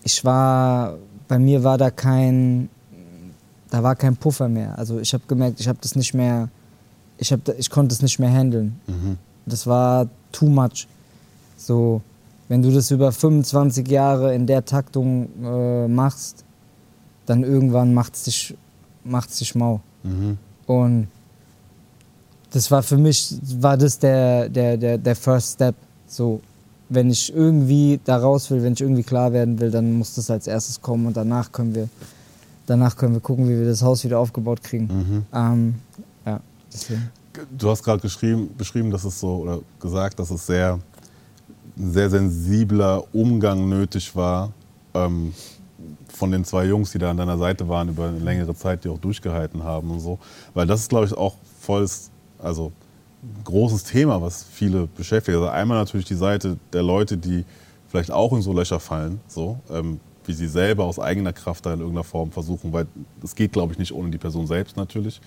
[0.05, 2.69] ich war, bei mir war da kein,
[3.71, 4.77] da war kein Puffer mehr.
[4.79, 6.49] Also ich habe gemerkt, ich habe das nicht mehr,
[7.19, 8.79] ich, hab, ich konnte es nicht mehr handeln.
[8.87, 9.17] Mhm.
[9.47, 10.87] Das war too much.
[11.57, 12.03] So,
[12.49, 16.45] wenn du das über 25 Jahre in der Taktung äh, machst,
[17.27, 18.55] dann irgendwann macht es dich,
[19.05, 19.81] macht's dich mau.
[20.03, 20.39] Mhm.
[20.67, 21.09] Und
[22.53, 25.75] das war für mich, war das der, der, der, der First Step.
[26.07, 26.41] So,
[26.89, 30.31] wenn ich irgendwie da raus will, wenn ich irgendwie klar werden will, dann muss das
[30.31, 31.89] als erstes kommen und danach können wir,
[32.67, 34.87] danach können wir gucken, wie wir das Haus wieder aufgebaut kriegen.
[34.87, 35.27] Mhm.
[35.33, 35.75] Ähm,
[36.27, 36.41] ja,
[36.73, 37.11] deswegen.
[37.57, 40.79] Du hast gerade beschrieben, dass es so, oder gesagt, dass es sehr,
[41.79, 44.53] ein sehr sensibler Umgang nötig war,
[44.93, 45.33] ähm,
[46.09, 48.89] von den zwei Jungs, die da an deiner Seite waren über eine längere Zeit, die
[48.89, 50.19] auch durchgehalten haben und so.
[50.55, 51.89] Weil das ist, glaube ich, auch voll,
[52.39, 52.73] also
[53.45, 55.37] großes Thema, was viele beschäftigt.
[55.37, 57.45] Also einmal natürlich die Seite der Leute, die
[57.89, 61.75] vielleicht auch in so Löcher fallen, so, ähm, wie sie selber aus eigener Kraft da
[61.75, 62.87] in irgendeiner Form versuchen, weil
[63.23, 65.21] es geht, glaube ich, nicht ohne die Person selbst natürlich.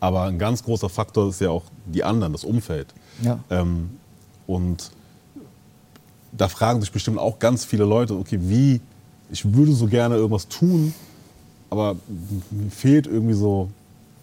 [0.00, 2.94] Aber ein ganz großer Faktor ist ja auch die anderen, das Umfeld.
[3.22, 3.38] Ja.
[3.50, 3.90] Ähm,
[4.46, 4.90] und
[6.32, 8.80] da fragen sich bestimmt auch ganz viele Leute, okay, wie,
[9.30, 10.94] ich würde so gerne irgendwas tun,
[11.70, 11.96] aber
[12.50, 13.68] mir fehlt irgendwie so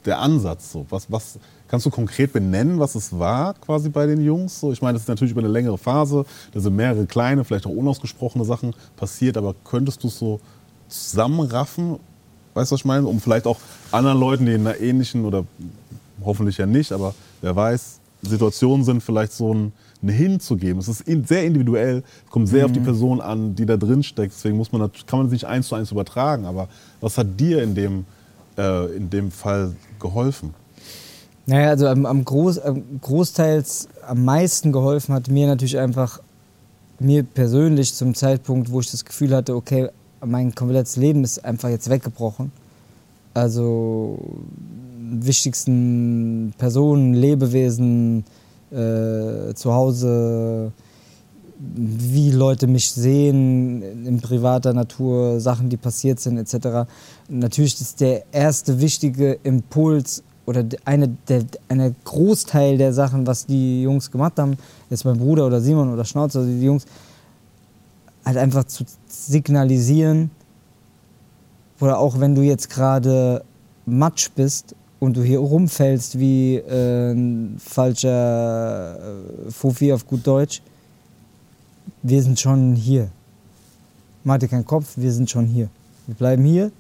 [0.06, 0.72] der Ansatz.
[0.72, 0.86] So.
[0.90, 4.60] Was, was, kannst du konkret benennen, was es war quasi bei den Jungs?
[4.60, 7.66] So, ich meine, das ist natürlich über eine längere Phase, da sind mehrere kleine, vielleicht
[7.66, 10.40] auch unausgesprochene Sachen passiert, aber könntest du es so
[10.88, 12.00] zusammenraffen,
[12.54, 13.08] weißt du, was ich meine?
[13.08, 13.58] Um vielleicht auch
[13.92, 15.46] anderen Leuten, die in einer ähnlichen oder
[16.24, 19.74] hoffentlich ja nicht, aber wer weiß, Situationen sind, vielleicht so ein, ein
[20.12, 20.80] hinzugeben.
[20.80, 24.34] Es ist sehr individuell, es kommt sehr auf die Person an, die da drin steckt.
[24.36, 26.46] Deswegen muss man, nat- kann man es nicht eins zu eins übertragen.
[26.46, 26.68] Aber
[27.02, 28.06] was hat dir in dem,
[28.58, 30.54] äh, in dem Fall geholfen?
[31.48, 36.20] Naja, also am, am, Groß, am großteils am meisten geholfen hat mir natürlich einfach,
[37.00, 39.90] mir persönlich zum Zeitpunkt, wo ich das Gefühl hatte, okay,
[40.26, 42.52] mein komplettes Leben ist einfach jetzt weggebrochen.
[43.36, 44.18] Also
[45.20, 48.24] wichtigsten Personen, Lebewesen,
[48.76, 50.72] äh, zu Hause,
[51.58, 56.88] wie Leute mich sehen in privater Natur, Sachen, die passiert sind, etc.
[57.30, 63.46] Natürlich ist der erste wichtige Impuls oder de- eine der, eine Großteil der Sachen, was
[63.46, 64.58] die Jungs gemacht haben,
[64.90, 66.86] jetzt mein Bruder oder Simon oder Schnauzer, also die Jungs,
[68.26, 70.30] halt einfach zu signalisieren,
[71.80, 73.44] oder auch wenn du jetzt gerade
[73.86, 80.62] Matsch bist und du hier rumfällst wie äh, ein falscher äh, Fofi auf gut Deutsch,
[82.04, 83.10] wir sind schon hier.
[84.24, 85.70] Mach dir keinen Kopf, wir sind schon hier.
[86.08, 86.72] Wir bleiben hier.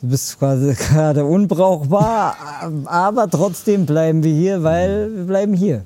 [0.00, 2.36] Du bist quasi gerade unbrauchbar,
[2.84, 5.82] aber trotzdem bleiben wir hier, weil wir bleiben hier.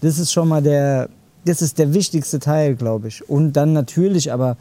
[0.00, 1.08] Das ist schon mal der,
[1.44, 3.28] das ist der wichtigste Teil, glaube ich.
[3.28, 4.56] Und dann natürlich, aber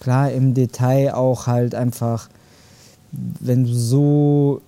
[0.00, 2.28] klar im Detail auch halt einfach,
[3.12, 4.60] wenn du so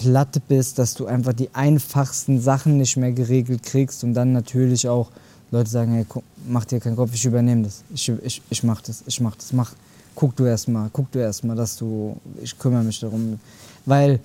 [0.00, 4.88] platt bist, dass du einfach die einfachsten Sachen nicht mehr geregelt kriegst und dann natürlich
[4.88, 5.08] auch
[5.50, 6.06] Leute sagen, hey,
[6.48, 7.82] mach dir keinen Kopf, ich übernehme das.
[7.92, 9.72] Ich, ich, ich mach das, ich mach das, mach.
[10.14, 13.38] Guck du erst mal, guck du erst mal, dass du, ich kümmere mich darum.
[13.84, 14.20] Weil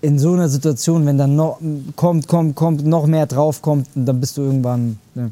[0.00, 1.58] in so einer Situation, wenn dann noch
[1.94, 4.98] kommt, kommt, kommt, noch mehr drauf kommt, dann bist du irgendwann.
[5.14, 5.30] Ne.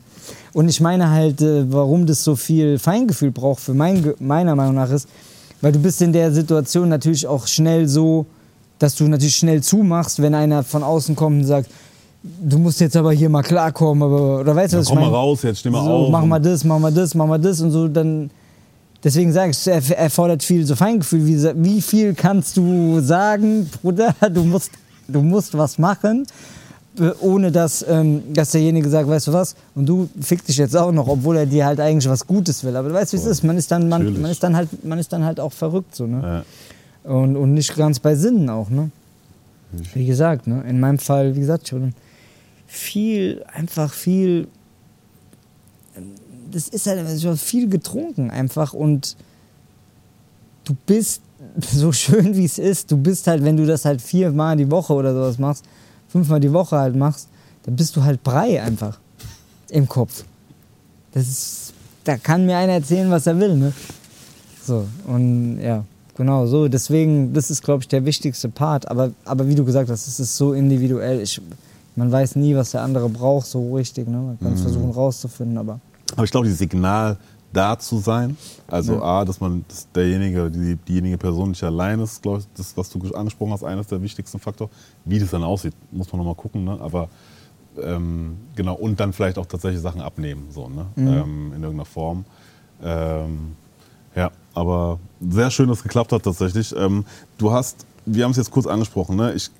[0.52, 4.74] Und ich meine halt, äh, warum das so viel Feingefühl braucht, für mein, meiner Meinung
[4.74, 5.08] nach ist,
[5.62, 8.26] weil du bist in der Situation natürlich auch schnell so,
[8.78, 11.70] dass du natürlich schnell zumachst, wenn einer von außen kommt und sagt,
[12.22, 15.04] du musst jetzt aber hier mal klarkommen, aber, oder weißt du, Ja, was komm ich
[15.04, 15.16] mal meine?
[15.22, 16.10] raus jetzt, steh mal so, auf.
[16.10, 18.30] Mach mal das, mach mal das, mach mal das und so, dann.
[19.02, 21.26] Deswegen sage ich, er er erfordert viel so Feingefühl.
[21.26, 24.70] Wie, wie viel kannst du sagen, Bruder, du musst,
[25.06, 26.26] du musst was machen,
[26.98, 30.74] äh, ohne dass, ähm, dass derjenige sagt, weißt du was, und du fick dich jetzt
[30.74, 32.74] auch noch, obwohl er dir halt eigentlich was Gutes will.
[32.76, 33.44] Aber du weißt, wie es ist.
[33.44, 36.06] Man ist dann, man, man ist dann halt, man ist dann halt auch verrückt so,
[36.06, 36.20] ne?
[36.22, 36.44] Ja.
[37.04, 38.90] Und, und nicht ganz bei Sinnen auch, ne?
[39.92, 40.64] Wie gesagt, ne?
[40.68, 41.94] In meinem Fall, wie gesagt, schon
[42.66, 44.48] viel, einfach viel.
[46.50, 49.16] Das ist halt ich hab viel getrunken einfach und
[50.64, 51.22] du bist
[51.60, 54.92] so schön wie es ist, du bist halt, wenn du das halt viermal die Woche
[54.92, 55.64] oder sowas machst,
[56.08, 57.28] fünfmal die Woche halt machst,
[57.64, 58.98] dann bist du halt Brei einfach
[59.70, 60.24] im Kopf.
[61.12, 63.72] Das ist, da kann mir einer erzählen, was er will, ne?
[64.64, 65.84] So, und ja,
[66.16, 66.68] genau so.
[66.68, 68.88] Deswegen, das ist, glaube ich, der wichtigste Part.
[68.90, 71.20] Aber, aber wie du gesagt hast, es ist so individuell.
[71.20, 71.40] Ich,
[71.96, 74.08] man weiß nie, was der andere braucht, so richtig.
[74.08, 74.16] Ne?
[74.16, 75.80] Man kann es versuchen rauszufinden, aber
[76.12, 77.16] Aber ich glaube, dieses Signal
[77.52, 82.20] da zu sein, also A, dass man dass derjenige, die, diejenige Person nicht allein ist,
[82.20, 84.70] glaube ich, das, was du angesprochen hast, eines der wichtigsten Faktoren.
[85.04, 86.78] Wie das dann aussieht, muss man nochmal gucken, ne?
[86.80, 87.08] aber
[87.80, 90.86] ähm, genau, und dann vielleicht auch tatsächlich Sachen abnehmen, so, ne?
[90.96, 92.24] ähm, in irgendeiner Form.
[92.82, 93.52] Ähm,
[94.16, 96.74] ja, aber sehr schön, dass es geklappt hat tatsächlich.
[96.76, 97.04] Ähm,
[97.38, 99.32] du hast, wir haben es jetzt kurz angesprochen, ne?
[99.34, 99.50] ich,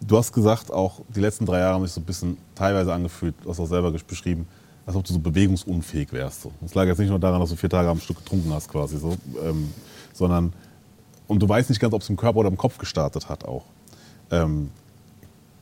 [0.00, 3.34] du hast gesagt, auch die letzten drei Jahre haben sich so ein bisschen teilweise angefühlt,
[3.42, 4.46] du hast auch selber beschrieben,
[4.84, 6.42] als ob du so bewegungsunfähig wärst.
[6.42, 6.52] So.
[6.60, 8.98] Das lag jetzt nicht nur daran, dass du vier Tage am Stück getrunken hast quasi,
[8.98, 9.72] so, ähm,
[10.12, 10.52] sondern
[11.26, 13.64] und du weißt nicht ganz, ob es im Körper oder im Kopf gestartet hat auch.
[14.30, 14.70] Ähm,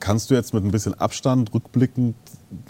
[0.01, 2.17] kannst du jetzt mit ein bisschen Abstand rückblickend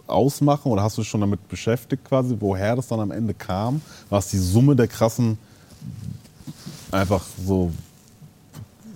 [0.07, 3.81] ausmachen oder hast du dich schon damit beschäftigt quasi, woher das dann am Ende kam?
[4.09, 5.39] War es die Summe der krassen
[6.91, 7.73] einfach so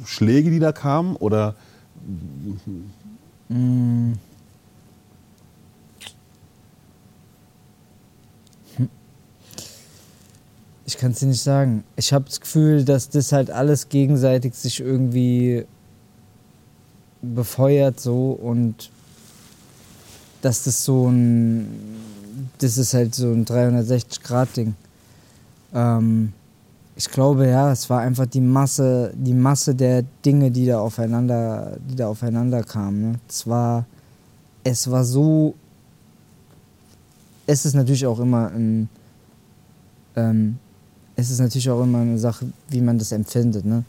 [0.05, 1.55] Schläge, die da kamen oder
[10.99, 11.85] kann es dir nicht sagen.
[11.97, 15.64] Ich habe das Gefühl, dass das halt alles gegenseitig sich irgendwie
[17.23, 18.91] befeuert so und
[20.43, 21.69] dass das so ein,
[22.59, 24.75] das ist halt so ein 360-Grad-Ding.
[25.75, 26.33] Ähm,
[26.97, 31.77] ich glaube, ja, es war einfach die Masse, die Masse der Dinge, die da aufeinander,
[31.89, 33.13] die da aufeinander kamen.
[33.13, 33.21] Ne?
[33.29, 33.85] Es war,
[34.65, 35.55] es war so,
[37.47, 38.89] es ist natürlich auch immer ein,
[40.17, 40.59] ähm,
[41.15, 43.65] es ist natürlich auch immer eine Sache, wie man das empfindet.
[43.65, 43.85] Ne?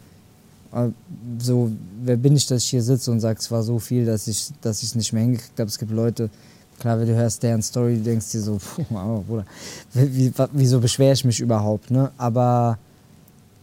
[0.71, 0.91] Aber
[1.39, 1.71] So,
[2.03, 4.49] wer bin ich, dass ich hier sitze und sage, es war so viel, dass ich
[4.61, 5.69] dass es nicht mehr hingekriegt habe.
[5.69, 6.29] Es gibt Leute,
[6.79, 9.45] klar, wenn du hörst deren Story, du denkst dir so, puh, aber Bruder,
[9.93, 11.91] wie, wie, wieso beschwere ich mich überhaupt?
[11.91, 12.11] Ne?
[12.17, 12.77] Aber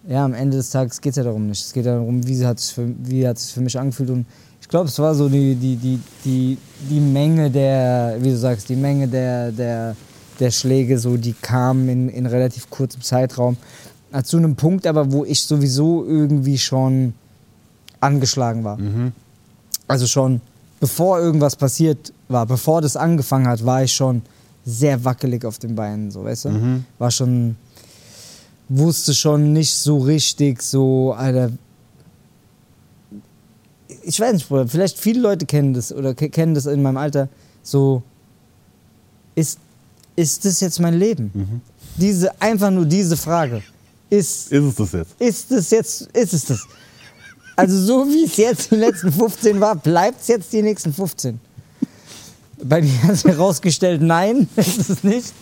[0.08, 1.64] ja, am Ende des Tages geht es ja darum nicht.
[1.64, 4.10] Es geht ja darum, wie hat es für, für mich angefühlt.
[4.10, 4.26] Und
[4.60, 6.58] ich glaube, es war so die, die, die, die,
[6.90, 9.96] die Menge der, wie du sagst, die Menge der, der,
[10.38, 13.56] der Schläge, so, die kamen in, in relativ kurzem Zeitraum.
[14.12, 17.14] Äh, Zu einem Punkt aber, wo ich sowieso irgendwie schon
[18.00, 18.78] angeschlagen war.
[19.88, 20.40] Also schon,
[20.80, 24.22] bevor irgendwas passiert war, bevor das angefangen hat, war ich schon
[24.64, 26.84] sehr wackelig auf den Beinen, so, weißt du?
[26.98, 27.56] War schon,
[28.68, 31.50] wusste schon nicht so richtig, so, Alter.
[34.02, 36.96] Ich weiß nicht, Bruder, vielleicht viele Leute kennen das oder ke- kennen das in meinem
[36.96, 37.28] Alter,
[37.62, 38.02] so,
[39.34, 39.58] ist,
[40.16, 41.30] ist das jetzt mein Leben?
[41.96, 43.62] Diese, einfach nur diese Frage.
[44.08, 45.20] Ist, Ist es das jetzt?
[45.20, 46.66] ist es jetzt, ist es das?
[47.56, 51.40] Also so wie es jetzt die letzten 15 war, bleibt es jetzt die nächsten 15.
[52.62, 55.32] Bei mir hat sich herausgestellt, nein, ist es nicht.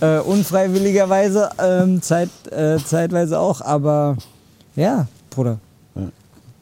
[0.00, 4.16] Äh, unfreiwilligerweise, ähm, Zeit, äh, zeitweise auch, aber
[4.76, 5.58] ja, Bruder.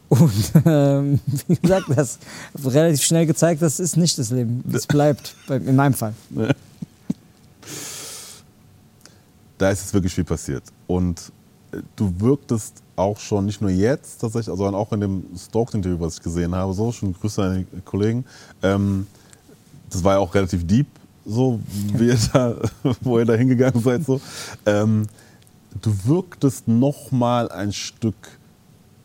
[0.08, 2.18] Und ähm, wie gesagt, das
[2.56, 4.62] hat relativ schnell gezeigt, das ist nicht das Leben.
[4.72, 6.14] Es bleibt, bei, in meinem Fall.
[9.58, 10.62] da ist jetzt wirklich viel passiert.
[10.86, 11.32] Und
[11.96, 16.22] du wirktest auch schon, nicht nur jetzt tatsächlich, sondern auch in dem Stalked-Interview, was ich
[16.22, 18.24] gesehen habe, so, schon Grüße an die Kollegen.
[18.62, 19.06] Ähm,
[19.90, 20.86] das war ja auch relativ deep,
[21.26, 21.60] so,
[21.94, 22.54] wie ihr da,
[23.00, 24.20] wo ihr da hingegangen seid, so.
[24.66, 25.06] Ähm,
[25.82, 28.14] du wirktest noch mal ein Stück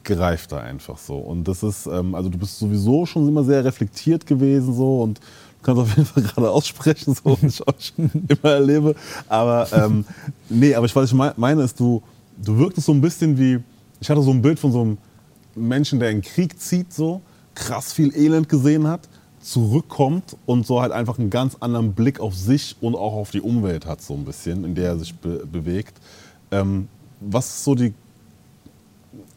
[0.03, 1.15] gereifter einfach so.
[1.17, 5.19] Und das ist, ähm, also du bist sowieso schon immer sehr reflektiert gewesen so und
[5.19, 5.23] du
[5.63, 8.95] kannst auf jeden Fall gerade aussprechen, so wie ich auch schon immer erlebe.
[9.27, 10.05] Aber ähm,
[10.49, 12.01] nee, aber ich, was ich mei- meine ist, du,
[12.43, 13.59] du wirktest so ein bisschen wie,
[13.99, 14.97] ich hatte so ein Bild von so einem
[15.55, 17.21] Menschen, der in den Krieg zieht, so
[17.55, 19.01] krass viel Elend gesehen hat,
[19.41, 23.41] zurückkommt und so halt einfach einen ganz anderen Blick auf sich und auch auf die
[23.41, 25.97] Umwelt hat, so ein bisschen, in der er sich be bewegt.
[26.51, 26.87] Ähm,
[27.19, 27.93] was ist so die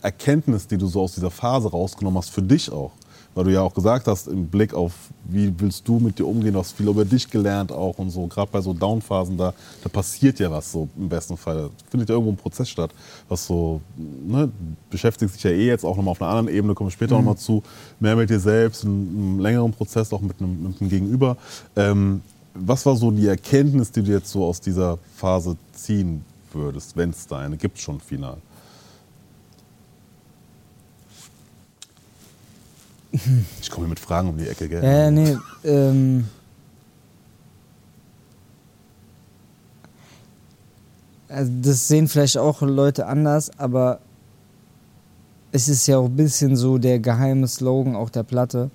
[0.01, 2.93] Erkenntnis, die du so aus dieser Phase rausgenommen hast, für dich auch?
[3.35, 4.93] Weil du ja auch gesagt hast, im Blick auf,
[5.25, 8.27] wie willst du mit dir umgehen, du hast viel über dich gelernt auch und so.
[8.27, 11.57] Gerade bei so Downphasen, da, da passiert ja was so im besten Fall.
[11.57, 12.91] Da findet ja irgendwo ein Prozess statt,
[13.29, 14.51] was so, ne,
[14.91, 17.21] beschäftigt sich ja eh jetzt auch nochmal auf einer anderen Ebene, kommen wir später noch
[17.21, 17.63] nochmal zu,
[18.01, 21.37] mehr mit dir selbst, einen, einen längeren Prozess auch mit einem, mit einem Gegenüber.
[21.77, 22.21] Ähm,
[22.55, 27.11] was war so die Erkenntnis, die du jetzt so aus dieser Phase ziehen würdest, wenn
[27.11, 28.37] es da eine gibt schon final?
[33.61, 34.83] Ich komme mit Fragen um die Ecke, gell?
[34.83, 36.27] Ja, nee, ähm.
[41.29, 44.01] Also das sehen vielleicht auch Leute anders, aber
[45.51, 48.71] es ist ja auch ein bisschen so der geheime Slogan auch der Platte.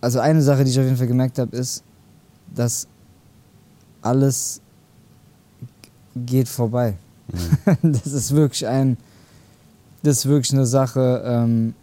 [0.00, 1.82] Also eine Sache, die ich auf jeden Fall gemerkt habe, ist,
[2.54, 2.86] dass
[4.02, 4.60] alles
[6.14, 6.96] geht vorbei.
[7.82, 8.96] das ist wirklich ein,
[10.02, 11.74] das ist wirklich eine Sache, ähm,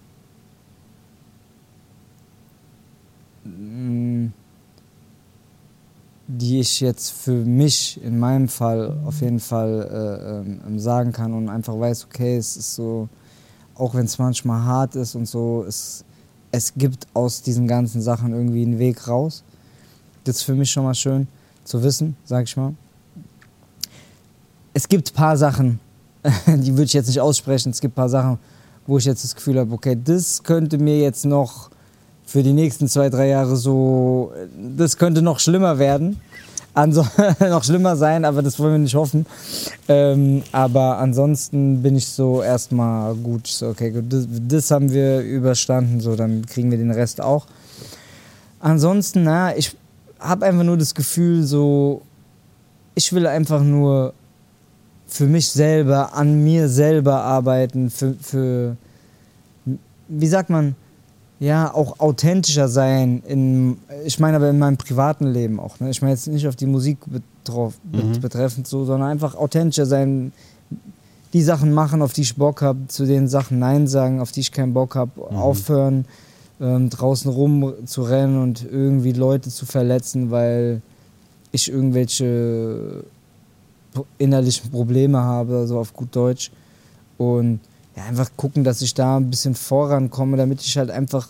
[6.27, 11.33] die ich jetzt für mich in meinem Fall auf jeden Fall äh, ähm, sagen kann
[11.33, 13.07] und einfach weiß, okay, es ist so,
[13.75, 16.03] auch wenn es manchmal hart ist und so, es,
[16.51, 19.43] es gibt aus diesen ganzen Sachen irgendwie einen Weg raus.
[20.23, 21.27] Das ist für mich schon mal schön
[21.63, 22.73] zu wissen, sag ich mal.
[24.73, 25.79] Es gibt ein paar Sachen,
[26.47, 27.69] die würde ich jetzt nicht aussprechen.
[27.69, 28.39] Es gibt ein paar Sachen,
[28.87, 31.69] wo ich jetzt das Gefühl habe, okay, das könnte mir jetzt noch
[32.25, 34.33] für die nächsten zwei, drei Jahre so,
[34.75, 36.19] das könnte noch schlimmer werden.
[36.73, 37.07] Also,
[37.39, 39.25] noch schlimmer sein, aber das wollen wir nicht hoffen.
[39.87, 43.47] Ähm, aber ansonsten bin ich so erstmal gut.
[43.47, 47.45] So, okay, gut, das, das haben wir überstanden, so dann kriegen wir den Rest auch.
[48.59, 49.75] Ansonsten, na, ich
[50.19, 52.01] habe einfach nur das Gefühl, so,
[52.93, 54.13] ich will einfach nur
[55.07, 58.75] für mich selber, an mir selber arbeiten, für, für
[60.07, 60.75] wie sagt man,
[61.39, 63.21] ja, auch authentischer sein.
[63.27, 65.79] In, ich meine aber in meinem privaten Leben auch.
[65.79, 65.89] Ne?
[65.89, 70.31] Ich meine jetzt nicht auf die Musik betroff, bet- betreffend so, sondern einfach authentischer sein
[71.33, 74.39] die Sachen machen, auf die ich Bock habe, zu den Sachen Nein sagen, auf die
[74.39, 76.05] ich keinen Bock habe, aufhören,
[76.61, 80.81] ähm, draußen rum zu rennen und irgendwie Leute zu verletzen, weil
[81.51, 83.03] ich irgendwelche
[84.17, 86.51] innerlichen Probleme habe, so auf gut Deutsch.
[87.17, 87.59] Und
[87.95, 91.29] ja, einfach gucken, dass ich da ein bisschen vorankomme, damit ich halt einfach,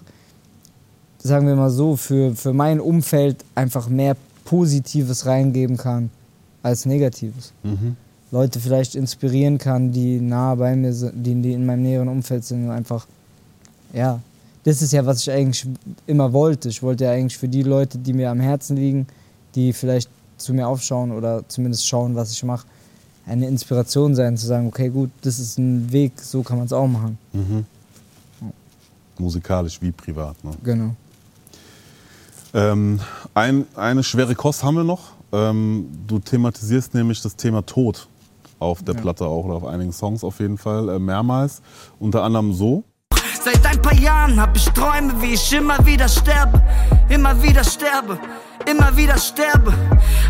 [1.20, 6.09] sagen wir mal so, für, für mein Umfeld einfach mehr Positives reingeben kann
[6.63, 7.53] als Negatives.
[7.63, 7.95] Mhm.
[8.32, 12.43] Leute vielleicht inspirieren kann, die nah bei mir sind, die, die in meinem näheren Umfeld
[12.43, 13.05] sind und einfach,
[13.93, 14.20] ja,
[14.63, 15.68] das ist ja, was ich eigentlich
[16.07, 16.70] immer wollte.
[16.70, 19.05] Ich wollte ja eigentlich für die Leute, die mir am Herzen liegen,
[19.53, 22.66] die vielleicht zu mir aufschauen oder zumindest schauen, was ich mache,
[23.26, 26.73] eine Inspiration sein, zu sagen, okay, gut, das ist ein Weg, so kann man es
[26.73, 27.17] auch machen.
[27.34, 27.65] Mhm.
[29.17, 30.41] Musikalisch wie privat.
[30.43, 30.51] Ne?
[30.63, 30.95] Genau.
[32.53, 32.99] Ähm,
[33.34, 35.11] ein, eine schwere Kost haben wir noch.
[35.32, 38.07] Ähm, du thematisierst nämlich das Thema Tod
[38.59, 39.01] auf der Ja.
[39.01, 41.61] Platte auch oder auf einigen Songs auf jeden Fall äh, mehrmals.
[41.99, 42.84] Unter anderem so.
[43.45, 46.59] Seit ein paar Jahren hab ich Träume, wie ich immer wieder sterbe,
[47.09, 48.17] immer wieder sterbe,
[48.65, 49.71] immer wieder sterbe.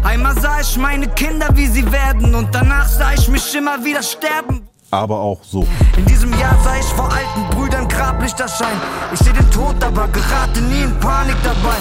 [0.04, 4.04] Einmal sah ich meine Kinder, wie sie werden, und danach sah ich mich immer wieder
[4.04, 4.68] sterben.
[4.92, 5.66] aber auch so.
[5.96, 8.82] In diesem Jahr sah ich vor alten Brüdern Grablicht erscheinen.
[9.14, 11.78] Ich seh den Tod, aber gerate nie in Panik dabei.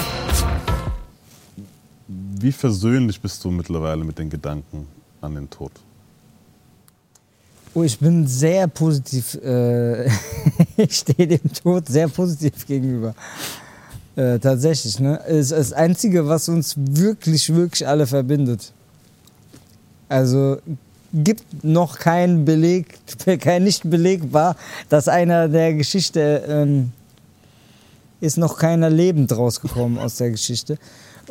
[2.07, 4.87] Wie versöhnlich bist du mittlerweile mit den Gedanken
[5.19, 5.73] an den Tod?
[7.77, 10.05] Oh, ich bin sehr positiv, äh,
[10.77, 13.13] ich stehe dem Tod sehr positiv gegenüber.
[14.15, 15.17] Äh, tatsächlich, ne?
[15.27, 18.71] Ist das Einzige, was uns wirklich, wirklich alle verbindet.
[20.07, 20.57] Also
[21.13, 22.97] gibt noch keinen Beleg,
[23.41, 24.55] kein nicht belegbar,
[24.87, 26.93] dass einer der Geschichte ähm,
[28.21, 30.77] ist noch keiner lebend rausgekommen aus der Geschichte.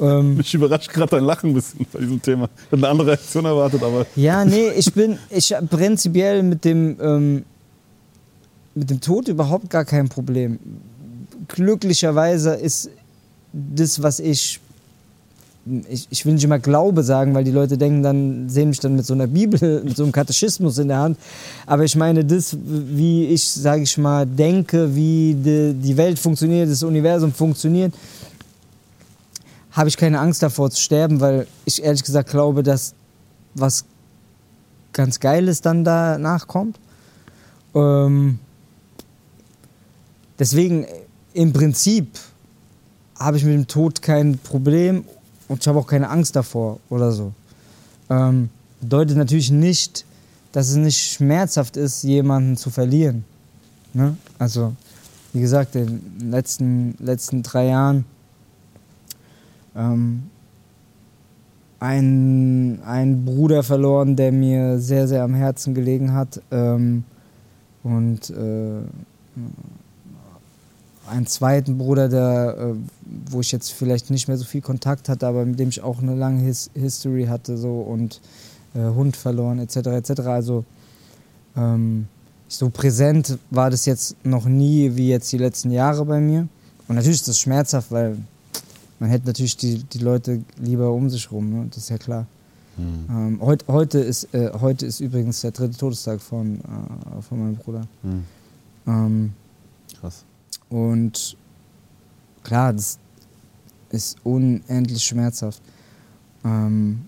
[0.01, 2.49] Ähm, Mich überrascht gerade dein Lachen ein bisschen bei diesem Thema.
[2.57, 6.97] Ich hätte eine andere Reaktion erwartet, aber Ja, nee, ich bin ich prinzipiell mit dem,
[7.01, 7.45] ähm,
[8.75, 10.59] mit dem Tod überhaupt gar kein Problem.
[11.49, 12.91] Glücklicherweise ist
[13.53, 14.59] das, was ich,
[15.89, 18.97] ich, ich will nicht immer Glaube sagen, weil die Leute denken dann, sehen mich dann
[18.97, 21.19] mit so einer Bibel, mit so einem Katechismus in der Hand.
[21.67, 26.69] Aber ich meine, das, wie ich, sage ich mal, denke, wie die, die Welt funktioniert,
[26.69, 27.95] das Universum funktioniert,
[29.75, 32.95] habe ich keine Angst davor zu sterben, weil ich ehrlich gesagt glaube, dass
[33.55, 33.85] was
[34.93, 36.79] ganz Geiles dann danach kommt.
[37.75, 38.39] Ähm,
[40.39, 40.87] deswegen,
[41.35, 42.09] im Prinzip
[43.19, 45.05] habe ich mit dem Tod kein Problem
[45.49, 47.33] und ich habe auch keine Angst davor oder so.
[48.09, 48.51] Ähm,
[48.81, 50.05] bedeutet natürlich nicht,
[50.53, 53.25] dass es nicht schmerzhaft ist, jemanden zu verlieren.
[53.93, 54.17] Ne?
[54.39, 54.75] Also,
[55.33, 55.87] wie gesagt, in
[56.21, 58.05] den letzten, letzten drei Jahren
[59.77, 60.25] ähm,
[61.81, 66.41] einen, einen Bruder verloren, der mir sehr, sehr am Herzen gelegen hat.
[66.51, 67.05] Ähm,
[67.83, 68.81] und äh,
[71.07, 72.75] einen zweiten Bruder, der, äh,
[73.31, 76.01] wo ich jetzt vielleicht nicht mehr so viel Kontakt hatte, aber mit dem ich auch
[76.01, 78.21] eine lange His History hatte so und
[78.75, 79.77] äh, Hund verloren etc.
[79.89, 80.21] etc.
[80.21, 80.65] Also
[81.57, 82.07] ähm,
[82.49, 86.49] so präsent war das jetzt noch nie wie jetzt die letzten Jahre bei mir.
[86.89, 88.17] Und natürlich ist das schmerzhaft, weil
[88.99, 91.67] man hätte natürlich die, die Leute lieber um sich rum, ne?
[91.69, 92.27] das ist ja klar.
[92.77, 97.55] Ähm, heut, heute, ist, äh, heute ist übrigens der dritte Todestag von, äh, von meinem
[97.57, 97.87] Bruder.
[98.03, 98.25] Hm,
[98.89, 99.33] Ähm,
[100.01, 100.25] krass.
[100.71, 101.37] und
[102.43, 102.99] klar, das
[103.91, 105.63] ist unendlich schmerzhaft.
[106.45, 107.03] Ähm,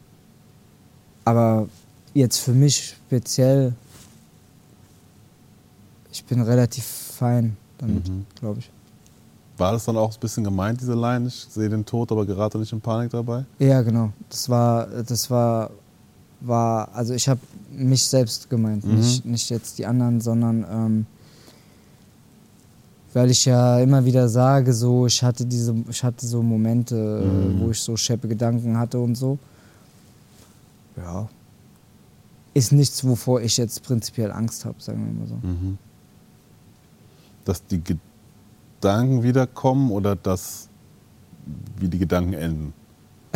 [1.24, 1.68] aber
[2.14, 3.74] jetzt für mich speziell,
[6.12, 8.24] ich bin relativ fein damit, Mhm.
[8.38, 8.70] glaube ich.
[9.58, 11.28] War das dann auch ein bisschen gemeint, diese Line?
[11.28, 13.44] Ich sehe den Tod, aber gerate nicht in Panik dabei?
[13.58, 14.12] Ja, genau.
[14.28, 15.70] Das war, das war,
[16.40, 17.40] war, also ich habe
[17.72, 18.96] mich selbst gemeint, Mhm.
[18.96, 21.06] nicht, nicht jetzt die anderen, sondern ähm,
[23.14, 26.94] weil ich ja immer wieder sage, so ich hatte diese, ich hatte so Momente,
[27.24, 27.60] Mhm.
[27.60, 29.38] wo ich so scheppe Gedanken hatte und so.
[30.98, 31.28] Ja.
[32.52, 35.34] Ist nichts, wovor ich jetzt prinzipiell Angst habe, sagen wir mal so.
[35.46, 35.78] Mhm.
[37.46, 38.02] Dass die Gedanken
[38.82, 40.68] wiederkommen oder dass
[41.78, 42.72] wie die Gedanken enden?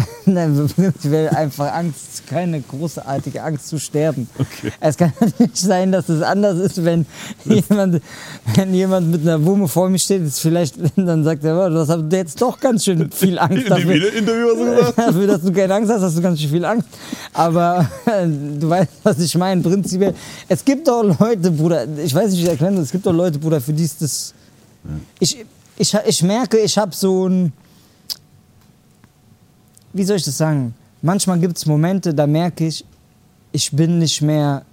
[0.27, 4.29] Nein, prinzipiell einfach Angst, keine großartige Angst zu sterben.
[4.81, 7.07] Es kann natürlich sein, dass es anders ist, wenn
[7.45, 8.03] jemand,
[8.55, 11.87] wenn jemand mit einer Wumme vor mir steht, ist vielleicht, dann sagt er, oh, du
[11.87, 14.01] hast jetzt doch ganz schön viel Angst dafür.
[14.97, 16.89] Dafür, dass du keine Angst hast, hast du ganz schön viel Angst.
[17.33, 19.63] Aber du weißt, was ich meine.
[19.63, 20.15] Prinzipiell,
[20.49, 23.13] es gibt doch Leute, Bruder, ich weiß nicht, wie ich erklären soll, es gibt doch
[23.13, 24.35] Leute, Bruder, für die ist das.
[25.19, 25.45] Ich,
[25.77, 27.53] ich, ich merke, ich habe so ein.
[29.93, 30.75] Wie soll ich das sagen?
[31.03, 32.85] Manchmal gibt es Momente, da merke ich,
[33.53, 34.65] ich bin nicht mehr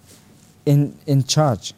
[0.66, 1.74] in, in charge.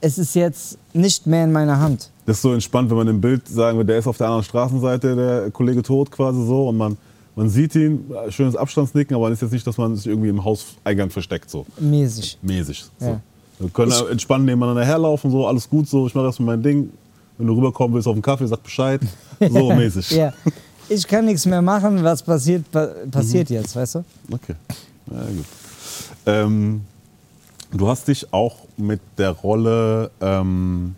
[0.00, 2.10] Es ist jetzt nicht mehr in meiner Hand.
[2.24, 4.44] Das ist so entspannt, wenn man im Bild sagen würde, der ist auf der anderen
[4.44, 6.96] Straßenseite, der Kollege tot quasi so und man,
[7.36, 10.42] man sieht ihn, schönes Abstandsnicken, aber es ist jetzt nicht, dass man sich irgendwie im
[10.42, 11.66] Hauseingang versteckt so.
[11.78, 12.38] Mäßig.
[12.42, 12.86] Mäßig.
[12.98, 13.06] So.
[13.06, 13.20] Ja.
[13.58, 16.90] Wir können Ich- entspannt nebeneinander herlaufen, so alles gut so, ich mache erstmal mein Ding.
[17.38, 19.00] Wenn du rüberkommen willst auf den Kaffee, sag Bescheid.
[19.40, 20.10] So mäßig.
[20.12, 20.32] Ja.
[20.88, 23.56] Ich kann nichts mehr machen, was passiert, pa passiert Mhm.
[23.56, 24.04] jetzt, weißt du?
[24.32, 24.54] Okay.
[25.10, 25.44] Ja, gut.
[26.24, 26.80] Ähm,
[27.72, 30.94] du hast dich auch mit der Rolle ähm,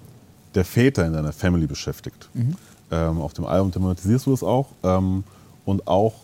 [0.54, 2.28] der Väter in deiner Family beschäftigt.
[2.90, 4.66] Ähm, auf dem Album thematisierst du das auch.
[4.84, 5.24] Ähm,
[5.64, 6.14] und auch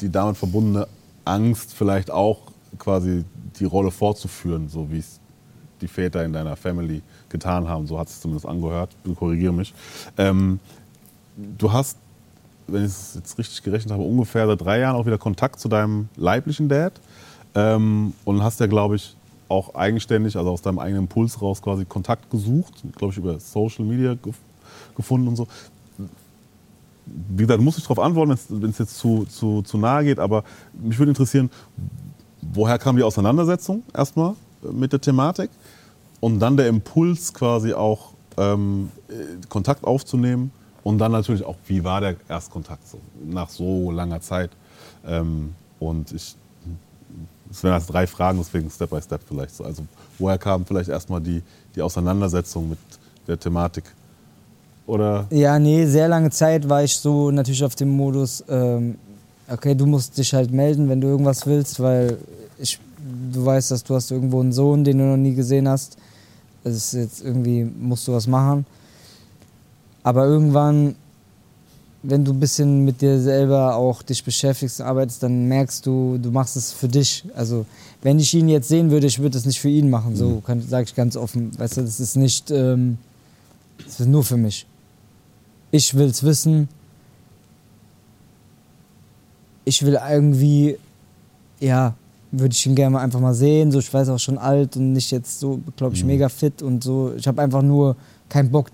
[0.00, 0.88] die damit verbundene
[1.24, 2.38] Angst, vielleicht auch
[2.78, 3.24] quasi
[3.60, 5.20] die Rolle fortzuführen, so wie es
[5.84, 7.86] die Väter in deiner Family getan haben.
[7.86, 8.90] So hat es zumindest angehört.
[9.18, 9.74] Korrigiere mich.
[10.16, 10.60] Ähm,
[11.36, 11.98] du hast,
[12.66, 15.68] wenn ich es jetzt richtig gerechnet habe, ungefähr seit drei Jahren auch wieder Kontakt zu
[15.68, 16.94] deinem leiblichen Dad.
[17.54, 19.14] Ähm, und hast ja, glaube ich,
[19.48, 23.84] auch eigenständig, also aus deinem eigenen Impuls raus quasi Kontakt gesucht, glaube ich, über Social
[23.84, 24.36] Media gef
[24.96, 25.46] gefunden und so.
[27.06, 30.44] Wie gesagt, muss ich darauf antworten, wenn es jetzt zu, zu, zu nahe geht, aber
[30.72, 31.50] mich würde interessieren,
[32.40, 34.34] woher kam die Auseinandersetzung erstmal
[34.72, 35.50] mit der Thematik
[36.24, 39.12] und dann der Impuls quasi auch ähm, äh,
[39.50, 40.52] Kontakt aufzunehmen
[40.82, 44.50] und dann natürlich auch, wie war der Erstkontakt so, nach so langer Zeit.
[45.06, 46.34] Ähm, und ich,
[47.50, 49.64] es wären also drei Fragen, deswegen Step by Step vielleicht so.
[49.64, 49.82] Also
[50.18, 51.42] woher kam vielleicht erstmal die,
[51.76, 52.78] die Auseinandersetzung mit
[53.28, 53.84] der Thematik?
[54.86, 58.96] Oder Ja, nee, sehr lange Zeit war ich so natürlich auf dem Modus, ähm,
[59.46, 62.16] okay, du musst dich halt melden, wenn du irgendwas willst, weil
[62.58, 62.80] ich,
[63.30, 65.98] du weißt, dass du hast irgendwo einen Sohn, den du noch nie gesehen hast.
[66.64, 68.64] Es ist jetzt irgendwie, musst du was machen.
[70.02, 70.96] Aber irgendwann,
[72.02, 76.18] wenn du ein bisschen mit dir selber auch dich beschäftigst und arbeitest, dann merkst du,
[76.18, 77.24] du machst es für dich.
[77.34, 77.64] Also
[78.02, 80.16] wenn ich ihn jetzt sehen würde, ich würde es nicht für ihn machen.
[80.16, 81.58] So sage ich ganz offen.
[81.58, 82.98] Weißt du, das ist nicht, ähm,
[83.84, 84.66] das ist nur für mich.
[85.70, 86.68] Ich will es wissen.
[89.64, 90.78] Ich will irgendwie,
[91.60, 91.94] ja,
[92.38, 93.70] würde ich ihn gerne mal einfach mal sehen.
[93.70, 96.82] So, ich weiß auch schon alt und nicht jetzt so, glaube ich, mega fit und
[96.82, 97.12] so.
[97.16, 97.96] Ich habe einfach nur
[98.28, 98.68] keinen Bock,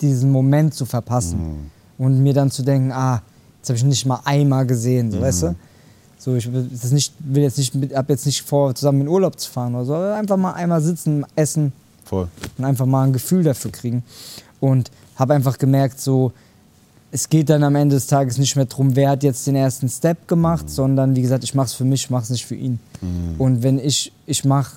[0.00, 1.70] diesen Moment zu verpassen.
[1.98, 3.22] Und mir dann zu denken, ah,
[3.58, 5.56] jetzt habe ich ihn nicht mal einmal gesehen, so, weißt du?
[6.18, 9.38] So, ich will, das nicht, will jetzt nicht, hab jetzt nicht vor, zusammen in Urlaub
[9.38, 9.94] zu fahren oder so.
[9.94, 11.72] aber Einfach mal einmal sitzen, essen,
[12.04, 12.28] voll?
[12.56, 14.02] und einfach mal ein Gefühl dafür kriegen.
[14.60, 16.32] Und habe einfach gemerkt, so,
[17.10, 19.88] es geht dann am Ende des Tages nicht mehr darum, wer hat jetzt den ersten
[19.88, 22.54] Step gemacht, sondern wie gesagt, ich mache es für mich, ich mache es nicht für
[22.54, 22.78] ihn.
[23.38, 24.72] Und wenn ich, ich mache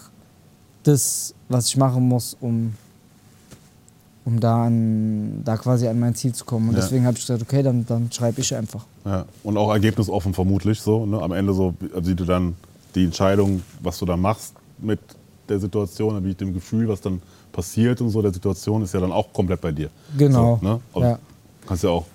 [0.84, 2.74] das, was ich machen muss, um,
[4.24, 6.70] um da, an, da quasi an mein Ziel zu kommen.
[6.70, 6.82] Und Ja.
[6.82, 8.86] deswegen habe ich gesagt, okay, dann, dann schreibe ich einfach.
[9.04, 9.26] Ja.
[9.44, 11.06] Und auch ergebnisoffen vermutlich so.
[11.06, 11.22] Ne?
[11.22, 12.56] Am Ende so, wie du dann
[12.96, 15.00] die Entscheidung, was du dann machst mit
[15.50, 17.22] der Situation, mit dem Gefühl, was dann
[17.52, 19.90] passiert und so der Situation, ist ja dann auch komplett bei dir.
[20.18, 20.60] Genau.
[20.62, 20.80] So, ne?
[20.96, 21.20] Ja.
[21.68, 22.06] Kannst ja auch.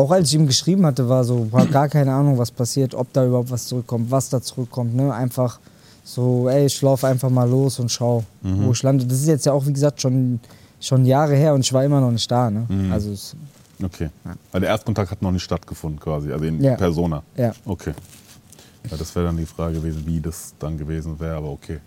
[0.00, 3.12] Auch als ich ihm geschrieben hatte, war so, war gar keine Ahnung, was passiert, ob
[3.12, 4.94] da überhaupt was zurückkommt, was da zurückkommt.
[4.94, 5.12] Ne?
[5.12, 5.58] Einfach
[6.04, 8.64] so, ey, ich laufe einfach mal los und schau, Mhm.
[8.66, 9.04] wo ich lande.
[9.04, 10.40] Das ist jetzt ja auch, wie gesagt, schon,
[10.80, 12.50] schon Jahre her und ich war immer noch nicht da.
[12.50, 12.64] Ne?
[12.68, 12.92] Mhm.
[12.92, 13.36] Also, es,
[13.82, 14.10] Okay.
[14.52, 16.76] Weil der Erstkontakt hat noch nicht stattgefunden quasi, also in Ja.
[16.76, 17.22] Persona.
[17.36, 17.52] ja.
[17.64, 17.92] Okay.
[18.90, 21.78] Ja, das wäre dann die Frage gewesen, wie das dann gewesen wäre, aber okay.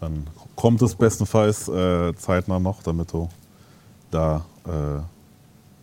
[0.00, 3.28] Dann kommt es bestenfalls äh, zeitnah noch, damit du
[4.10, 4.70] da äh,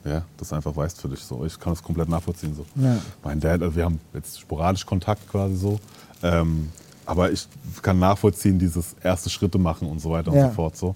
[0.05, 1.45] ja, das einfach weißt für dich so.
[1.45, 2.65] Ich kann das komplett nachvollziehen so.
[2.81, 2.97] Ja.
[3.23, 5.79] Mein Dad, also wir haben jetzt sporadisch Kontakt quasi so.
[6.23, 6.69] Ähm,
[7.05, 7.47] aber ich
[7.81, 10.49] kann nachvollziehen, dieses erste Schritte machen und so weiter und Ja.
[10.49, 10.77] so fort.
[10.77, 10.95] So.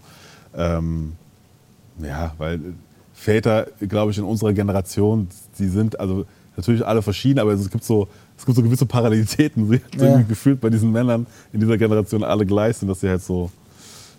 [0.55, 1.13] Ähm,
[1.99, 2.59] ja, weil
[3.13, 5.27] Väter, glaube ich, in unserer Generation,
[5.59, 6.25] die sind also
[6.55, 9.67] natürlich alle verschieden, aber es gibt so, es gibt so gewisse Parallelitäten.
[9.69, 10.21] Sie hat Ja.
[10.21, 13.49] gefühlt bei diesen Männern in dieser Generation alle gleich sind, dass sie halt so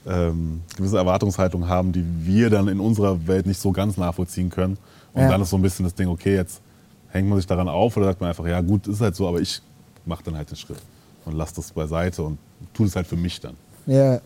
[0.06, 4.76] ähm, gewisse Erwartungshaltung haben, die wir dann in unserer Welt nicht so ganz nachvollziehen können.
[5.12, 5.28] Und Ja.
[5.30, 6.60] dann ist so ein bisschen das Ding, okay, jetzt
[7.08, 9.40] hängt man sich daran auf oder sagt man einfach, ja gut, ist halt so, aber
[9.40, 9.62] ich
[10.04, 10.78] mache dann halt den Schritt
[11.24, 12.38] und lasse das beiseite und
[12.74, 13.54] tue es halt für mich dann.
[13.86, 14.20] Ja.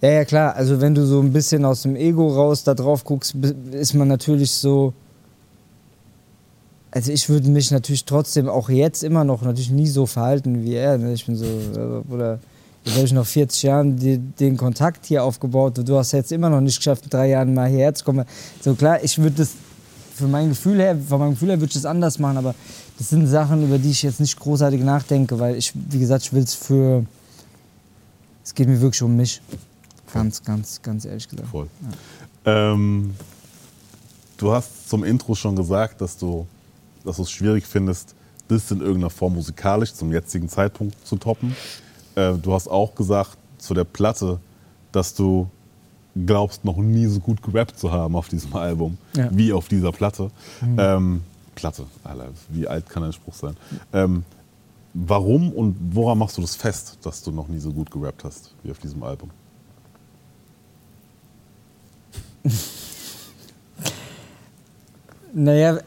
[0.00, 0.56] Ja, ja, klar.
[0.56, 3.36] Also, wenn du so ein bisschen aus dem Ego raus da drauf guckst,
[3.70, 4.92] ist man natürlich so.
[6.90, 10.74] Also, ich würde mich natürlich trotzdem auch jetzt immer noch natürlich nie so verhalten wie
[10.74, 10.98] er.
[10.98, 11.12] Ne?
[11.12, 12.40] Ich bin so, äh, oder
[12.84, 16.32] jetzt habe ich noch 40 Jahren die, den Kontakt hier aufgebaut und du hast jetzt
[16.32, 18.24] immer noch nicht geschafft, in drei Jahren mal hierher zu kommen.
[18.60, 19.50] So, klar, ich würde das
[20.14, 22.54] für mein Gefühl her, von meinem Gefühl her würde ich das anders machen, aber
[22.98, 26.32] das sind Sachen, über die ich jetzt nicht großartig nachdenke, weil ich, wie gesagt, ich
[26.32, 27.04] will es für.
[28.44, 29.40] Es geht mir wirklich um mich.
[30.12, 31.48] Ganz, ganz, ganz ehrlich gesagt.
[31.48, 31.68] Voll.
[32.44, 33.14] Ähm,
[34.36, 36.46] du hast zum Intro schon gesagt, dass du,
[37.04, 38.14] dass du es schwierig findest,
[38.48, 41.56] das in irgendeiner Form musikalisch zum jetzigen Zeitpunkt zu toppen.
[42.14, 44.38] Äh, du hast auch gesagt, zu der Platte,
[44.92, 45.48] dass du
[46.26, 49.28] glaubst, noch nie so gut gerappt zu haben auf diesem Album, Ja.
[49.32, 50.30] wie auf dieser Platte.
[50.76, 51.22] Ähm,
[51.54, 53.56] Platte, Alter, wie alt kann ein Spruch sein?
[53.92, 54.24] Ähm,
[54.94, 58.52] warum und woran machst du das fest, dass du noch nie so gut gerappt hast
[58.62, 59.30] wie auf diesem Album?
[65.34, 65.78] Naja,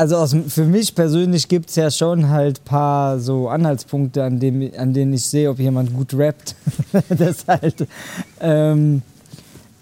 [0.00, 4.70] also aus, für mich persönlich gibt es ja schon halt paar so Anhaltspunkte, an, dem,
[4.78, 6.54] an denen ich sehe, ob jemand gut rappt.
[7.10, 7.86] das halt.
[8.40, 9.02] Ähm,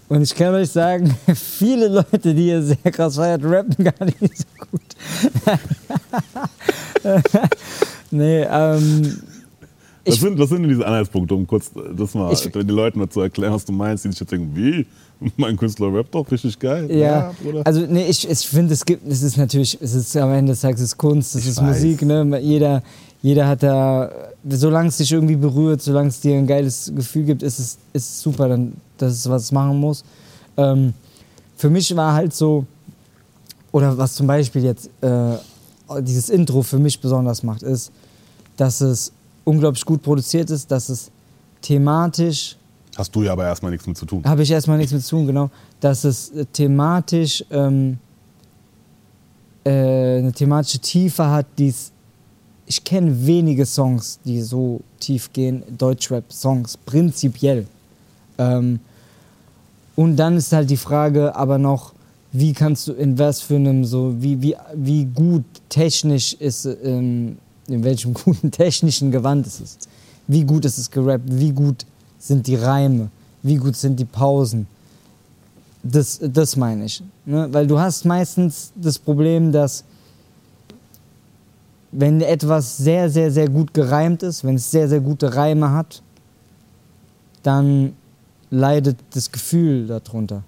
[0.09, 4.37] und ich kann euch sagen, viele Leute, die ihr sehr krass feiert, rappen gar nicht
[4.37, 4.81] so gut.
[8.11, 9.21] nee, ähm,
[10.09, 12.99] Was Ich- sind, was sind denn diese Anhaltspunkte, um kurz das mal Ich- den Leuten
[12.99, 14.85] mal zu erklären, was du meinst, die sich jetzt denken, wie?
[15.37, 16.89] Mein Künstler rappt doch richtig geil.
[16.95, 17.61] Ja, Bruder.
[17.65, 20.61] also nee, ich, ich finde, es gibt, es ist natürlich, es ist am Ende des
[20.61, 21.75] Tages es ist Kunst, es Ich ist weiß.
[21.75, 22.39] Musik, ne?
[22.39, 22.81] Jeder,
[23.21, 24.09] jeder hat da,
[24.47, 28.19] solange es dich irgendwie berührt, solange es dir ein geiles Gefühl gibt, ist es, ist
[28.21, 30.05] super, dann, das ist, was es machen muss.
[30.55, 30.93] Ähm,
[31.57, 32.65] für mich war halt so,
[33.73, 35.35] oder was zum Beispiel jetzt äh,
[36.01, 37.91] dieses Intro für mich besonders macht, ist,
[38.55, 39.11] dass es
[39.49, 41.11] unglaublich gut produziert ist, dass es
[41.61, 42.55] thematisch
[42.95, 44.23] Hast du ja aber erstmal nichts mit zu tun.
[44.25, 45.49] habe ich erstmal nichts mit zu tun, genau.
[45.79, 47.97] Dass es äh, thematisch ähm,
[49.63, 51.91] äh, eine thematische Tiefe hat, die es.
[52.65, 57.65] Ich kenne wenige Songs, die so tief gehen, Deutschrap-Songs, prinzipiell.
[58.37, 58.79] Ähm,
[59.95, 61.93] und dann ist halt die Frage aber noch,
[62.31, 67.37] wie kannst du, in was für einem so, wie, wie, wie gut technisch ist, ähm,
[67.69, 69.77] in welchem guten technischen Gewand ist es?
[70.27, 71.25] Wie gut ist es gerappt?
[71.27, 71.85] Wie gut
[72.19, 73.09] sind die Reime?
[73.41, 74.67] Wie gut sind die Pausen?
[75.81, 77.01] Das, das meine ich.
[77.25, 77.47] Ne?
[77.51, 79.83] Weil du hast meistens das Problem, dass
[81.91, 86.03] wenn etwas sehr, sehr, sehr gut gereimt ist, wenn es sehr, sehr gute Reime hat,
[87.41, 87.93] dann
[88.51, 90.43] leidet das Gefühl darunter.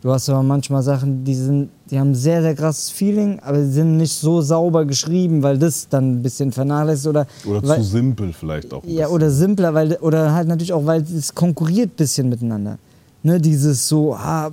[0.00, 3.72] Du hast aber manchmal Sachen, die, sind, die haben sehr, sehr krasses Feeling, aber sie
[3.72, 7.84] sind nicht so sauber geschrieben, weil das dann ein bisschen vernachlässigt oder, Oder weil, zu
[7.84, 8.84] simpel vielleicht auch.
[8.84, 9.14] ja, bisschen.
[9.14, 12.78] oder simpler, weil, oder halt natürlich auch, weil es konkurriert ein bisschen miteinander.
[13.24, 14.52] Ne, dieses so, ah,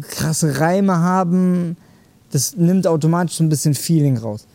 [0.00, 1.76] krasse Reime haben,
[2.32, 4.46] das nimmt automatisch so ein bisschen Feeling raus.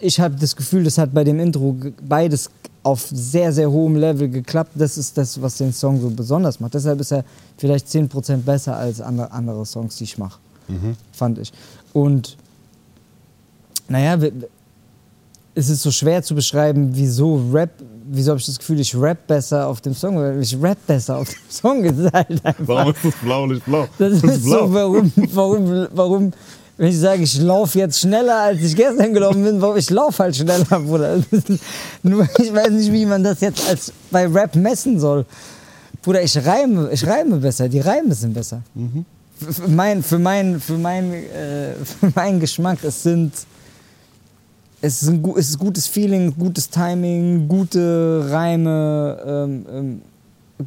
[0.00, 2.50] Ich habe das Gefühl, das hat bei dem Intro beides
[2.86, 4.70] auf sehr, sehr hohem Level geklappt.
[4.76, 6.74] Das ist das, was den Song so besonders macht.
[6.74, 7.24] Deshalb ist er
[7.58, 10.38] vielleicht 10% besser als andere, andere Songs, die ich mache.
[11.12, 11.52] Fand ich.
[11.92, 12.36] Und
[13.88, 14.16] naja,
[15.56, 17.70] es ist so schwer zu beschreiben, wieso Rap,
[18.04, 21.16] wieso habe ich das Gefühl, ich rap besser auf dem Song, weil ich rap besser
[21.16, 21.82] auf dem Song.
[21.82, 22.68] Ist halt einfach.
[22.68, 23.88] Warum ist das blau nicht blau?
[23.98, 26.32] Das Das ist so, warum, warum, warum,
[26.78, 30.22] wenn ich sage, ich laufe jetzt schneller, als ich gestern gelaufen bin, warum ich laufe
[30.22, 31.22] halt schneller, Bruder.
[32.02, 35.24] Nur ich weiß nicht, wie man das jetzt als bei Rap messen soll.
[36.02, 38.62] Bruder, ich reime, ich reime besser, die Reime sind besser.
[39.38, 43.32] Für, für, mein, für, mein, für, mein, äh, für meinen Geschmack, es sind.
[44.82, 50.02] Es ist, ein, es ist gutes Feeling, gutes Timing, gute Reime, ähm, ähm,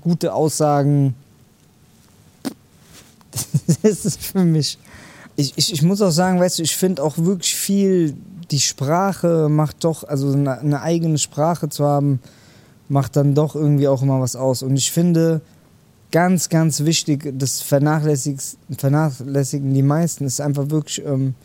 [0.01, 1.13] gute Aussagen.
[3.83, 4.79] Das ist für mich.
[5.39, 8.13] Ich, ich, ich muss auch sagen, weißt du, ich finde auch wirklich viel,
[8.51, 12.19] die Sprache macht doch, also eine, eine eigene Sprache zu haben,
[12.89, 14.63] macht dann doch irgendwie auch immer was aus.
[14.63, 15.39] Und ich finde,
[16.11, 21.35] ganz, ganz wichtig, das vernachlässigen die meisten, ist einfach wirklich, ähm,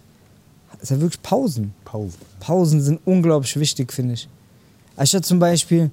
[0.83, 1.73] ist ja wirklich Pausen.
[1.85, 2.17] Pause.
[2.41, 4.29] Pausen sind unglaublich wichtig, finde ich.
[4.97, 5.93] Also Ich hatte zum Beispiel,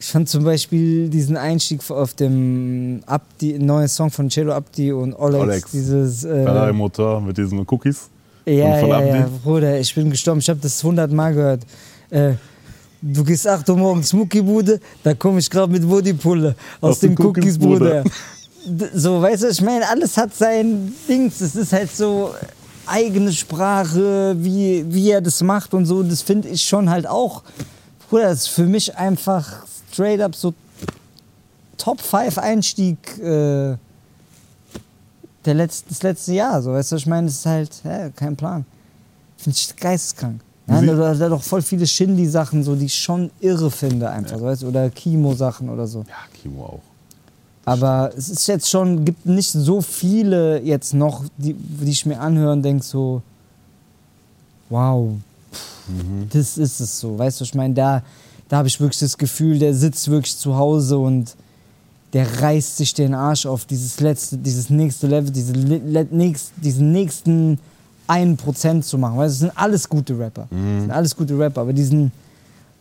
[0.00, 5.14] ich fand zum Beispiel diesen Einstieg auf dem Abdi, neuen Song von Cello Abdi und
[5.14, 5.70] Olex, Olex.
[5.72, 8.08] dieses äh, Ferrari Motor mit diesen Cookies.
[8.46, 9.38] ja, ja, ja, Abdi?
[9.42, 10.40] Bruder, ich bin gestorben.
[10.40, 11.62] Ich habe das 100 Mal gehört.
[12.10, 12.34] Äh,
[13.02, 17.18] du gehst 8 Uhr morgens Muckibude, da komme ich gerade mit Bodypulle aus, Aus dem
[17.18, 17.58] Cookies.
[17.58, 18.04] Bruder.
[18.92, 21.40] So, weißt du, ich meine, alles hat sein Dings.
[21.40, 22.34] Es ist halt so
[22.84, 26.02] eigene Sprache, wie, wie er das macht und so.
[26.02, 27.44] Das finde ich schon halt auch.
[28.10, 30.54] Bruder, das ist für mich einfach straight up so
[31.76, 33.76] Top 5 Einstieg äh,
[35.44, 36.60] der letzten, das letzte Jahr.
[36.60, 38.64] So, weißt du, ich meine, das ist halt, hä, kein Plan.
[39.36, 40.40] Finde ich geisteskrank.
[40.66, 44.38] Ja, da, da, doch voll viele Shindy-Sachen, so, die ich schon irre finde, einfach.
[44.38, 46.00] So, weißt, oder Kimo-Sachen oder so.
[46.00, 46.80] Ja, Kimo auch.
[47.64, 52.20] Aber es ist jetzt schon, gibt nicht so viele jetzt noch, die, die ich mir
[52.20, 53.22] anhöre und denke so,
[54.68, 55.12] wow,
[55.52, 57.18] pff, das ist es so.
[57.18, 58.02] Weißt du, ich meine, da,
[58.48, 61.34] da habe ich wirklich das Gefühl, der sitzt wirklich zu Hause und
[62.14, 66.90] der reißt sich den Arsch auf dieses letzte, dieses nächste Level, diese, le- nächst, diesen
[66.92, 67.58] nächsten
[68.06, 69.18] einen Prozent zu machen.
[69.18, 70.48] Weil es sind alles gute Rapper.
[70.50, 72.10] Es sind alles gute Rapper, aber diesen,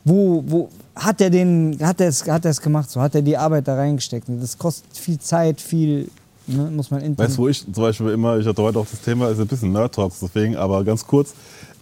[0.05, 3.21] wo, wo, hat er den, hat er es, hat er es gemacht, so hat er
[3.21, 4.29] die Arbeit da reingesteckt.
[4.29, 6.09] Und das kostet viel Zeit, viel,
[6.47, 7.25] ne, muss man intensiv.
[7.27, 9.47] Weißt du, wo ich zum Beispiel immer, ich hatte heute auch das Thema, ist ein
[9.47, 11.33] bisschen Nerd Talks, deswegen, aber ganz kurz,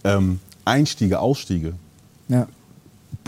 [0.02, 1.74] ähm, Einstiege, Ausstiege,
[2.26, 2.48] Ja,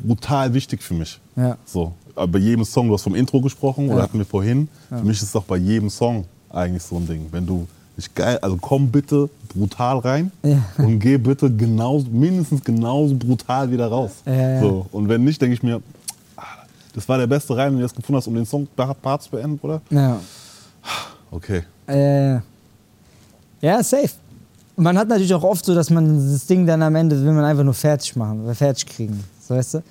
[0.02, 1.18] brutal wichtig für mich.
[1.36, 4.02] ja, So, bei jedem Song, du hast vom Intro gesprochen oder Ja.
[4.04, 7.26] hatten wir vorhin, für mich ist es doch bei jedem Song eigentlich so ein Ding.
[7.30, 10.62] Wenn du nicht geil, also komm bitte brutal rein Ja.
[10.78, 14.10] und geh bitte genauso, mindestens genauso brutal wieder raus.
[14.26, 14.60] Ja, ja.
[14.60, 15.80] So, und wenn nicht, denke ich mir,
[16.36, 16.42] ah,
[16.94, 19.30] das war der beste Reim, den du jetzt gefunden hast, um den Song Part zu
[19.30, 19.80] beenden, oder?
[19.90, 20.18] ja.
[21.30, 21.62] Okay.
[21.86, 22.36] Äh,
[23.60, 24.10] ja, safe.
[24.76, 27.44] Man hat natürlich auch oft so, dass man das Ding dann am Ende will man
[27.44, 29.22] einfach nur fertig machen oder fertig kriegen.
[29.50, 29.82] Weißt du?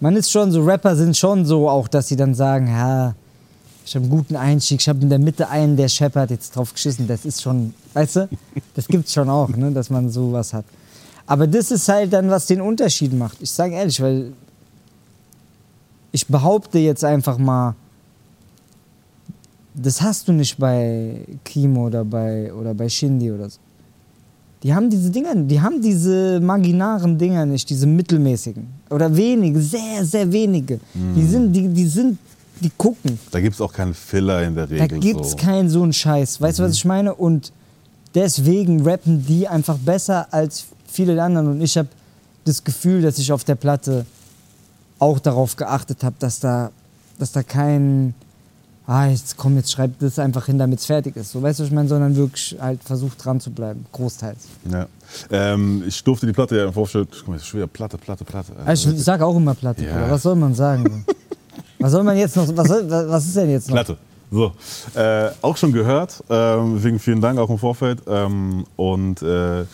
[0.00, 3.14] Man ist schon so, Rapper sind schon so auch, dass sie dann sagen, ja,
[3.84, 6.72] ich habe einen guten Einstieg, ich habe in der Mitte einen, der scheppert, jetzt drauf
[6.74, 7.08] geschissen.
[7.08, 8.28] Das ist schon, weißt du?
[8.74, 10.66] Das gibt's schon auch, ne, dass man sowas hat.
[11.26, 13.38] Aber das ist halt dann, was den Unterschied macht.
[13.40, 14.32] Ich sage ehrlich, weil
[16.12, 17.74] ich behaupte jetzt einfach mal,
[19.74, 23.58] das hast du nicht bei Kimo oder bei, oder bei Shindy oder so.
[24.62, 28.66] Die haben diese Dinger, die haben diese marginaren Dinger nicht, diese mittelmäßigen.
[28.90, 30.80] Oder wenige, sehr, sehr wenige.
[30.94, 32.18] Die sind, die, die sind,
[32.60, 33.18] die gucken.
[33.30, 34.88] Da gibt es auch keinen Filler in der Regel.
[34.88, 35.36] Da gibt's so.
[35.36, 36.40] keinen so einen Scheiß.
[36.40, 37.14] Weißt du, was ich meine?
[37.14, 37.52] Und
[38.14, 41.48] deswegen rappen die einfach besser als viele der anderen.
[41.48, 41.88] Und ich habe
[42.44, 44.06] das Gefühl, dass ich auf der Platte
[44.98, 46.72] auch darauf geachtet habe, dass da,
[47.18, 48.14] dass da kein,
[48.88, 51.30] ah, jetzt komm, jetzt schreib das einfach hin, damit es fertig ist.
[51.30, 51.88] So, weißt du, was ich meine?
[51.88, 54.38] Sondern wirklich halt versucht dran zu bleiben, großteils.
[54.70, 54.86] Ja.
[55.30, 57.98] Ähm, ich durfte die Platte ja im Vorfeld, guck mal, das ist schon wieder Platte,
[57.98, 58.52] Platte, Platte.
[58.64, 60.10] Also ich sage auch immer Platte, Ja.
[60.10, 61.04] Was soll man sagen?
[61.78, 63.76] was soll man jetzt noch, was, soll, was ist denn jetzt noch?
[63.76, 63.98] Platte.
[64.30, 64.52] So,
[64.94, 66.22] äh, auch schon gehört.
[66.28, 68.00] Ähm, deswegen vielen Dank auch im Vorfeld.
[68.06, 69.64] Ähm, und äh,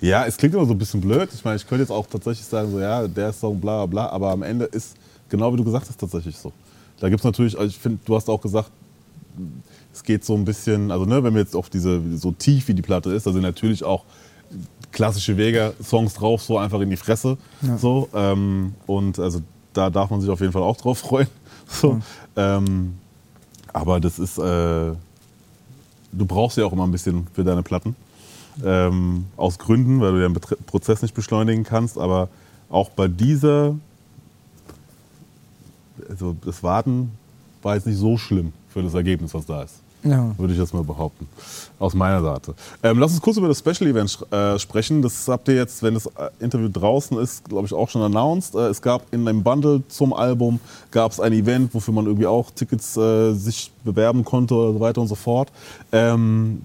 [0.00, 1.30] ja, es klingt immer so ein bisschen blöd.
[1.32, 4.12] Ich meine, ich könnte jetzt auch tatsächlich sagen, so ja, der Song, bla bla bla,
[4.12, 4.96] aber am Ende ist
[5.28, 6.52] genau wie du gesagt hast, tatsächlich so.
[7.04, 8.70] Da gibt es natürlich, also ich finde, du hast auch gesagt,
[9.92, 12.72] es geht so ein bisschen, also ne, wenn wir jetzt auf diese, so tief wie
[12.72, 14.04] die Platte ist, da sind natürlich auch
[14.90, 17.36] klassische Vega-Songs drauf, so einfach in die Fresse.
[17.76, 19.42] So, ähm, und also
[19.74, 21.28] da darf man sich auf jeden Fall auch drauf freuen.
[21.68, 22.00] So,
[22.36, 22.94] ähm,
[23.74, 24.96] aber das ist, äh, du
[26.26, 27.96] brauchst ja auch immer ein bisschen für deine Platten.
[28.64, 31.98] Ähm, aus Gründen, weil du den Prozess nicht beschleunigen kannst.
[31.98, 32.30] Aber
[32.70, 33.76] auch bei dieser,
[36.08, 37.10] also das Warten
[37.62, 39.84] war jetzt nicht so schlimm für das Ergebnis, was da ist.
[40.04, 40.34] Ja.
[40.36, 41.26] Würde ich jetzt mal behaupten.
[41.78, 42.54] Aus meiner Seite.
[42.82, 45.00] Ähm, lass uns kurz über das Special Event äh, sprechen.
[45.00, 48.54] Das habt ihr jetzt, wenn das äh, Interview draußen ist, glaube ich, auch schon announced.
[48.54, 52.26] Äh, es gab in einem Bundle zum Album gab es ein Event, wofür man irgendwie
[52.26, 55.50] auch Tickets äh, sich bewerben konnte und so weiter und so fort.
[55.90, 56.60] Ähm,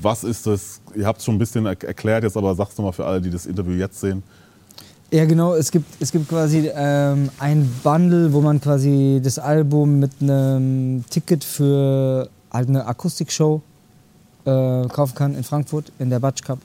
[0.00, 0.80] was ist das?
[0.94, 3.30] Ihr habt es schon ein bisschen er erklärt jetzt, aber sag's nochmal für alle, die
[3.30, 4.22] das Interview jetzt sehen.
[5.10, 5.54] Ja, genau.
[5.54, 11.04] Es gibt, es gibt quasi ähm, ein Bundle, wo man quasi das Album mit einem
[11.08, 13.62] Ticket für halt eine Akustikshow
[14.44, 16.58] äh, kaufen kann in Frankfurt, in der Batsch Cup.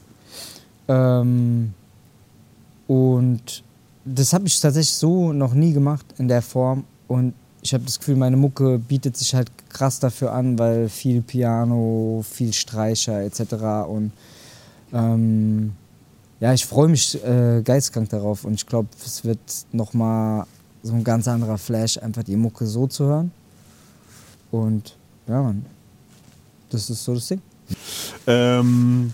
[0.87, 1.73] Ähm,
[2.87, 3.63] und
[4.05, 6.83] das habe ich tatsächlich so noch nie gemacht in der Form.
[7.07, 11.21] Und ich habe das Gefühl, meine Mucke bietet sich halt krass dafür an, weil viel
[11.21, 13.53] Piano, viel Streicher etc.
[13.87, 14.11] Und
[14.93, 15.73] ähm,
[16.41, 19.39] ja, ich freue mich äh, geistkrank darauf und ich glaube, es wird
[19.71, 20.45] nochmal
[20.81, 23.31] so ein ganz anderer Flash, einfach die Mucke so zu hören.
[24.49, 25.65] Und ja, Mann,
[26.71, 27.41] das ist so das Ding.
[28.25, 29.13] Ähm,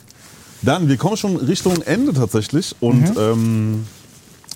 [0.62, 2.74] dann, wir kommen schon Richtung Ende tatsächlich.
[2.80, 3.86] Und ähm,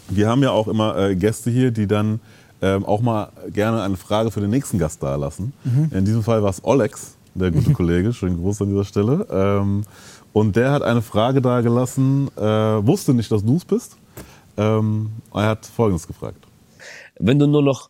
[0.07, 2.22] wir haben ja auch immer äh, Gäste hier, die dann
[2.61, 5.51] ähm, auch mal gerne eine Frage für den nächsten Gast da lassen.
[5.91, 8.13] In diesem Fall war es Olex, der gute Kollege.
[8.13, 9.26] Schönen Gruß an dieser Stelle.
[10.34, 13.97] Und der hat eine Frage da gelassen, äh, wusste nicht, dass du es bist.
[14.57, 16.45] Ähm, er hat Folgendes gefragt.
[17.19, 17.89] Wenn du nur noch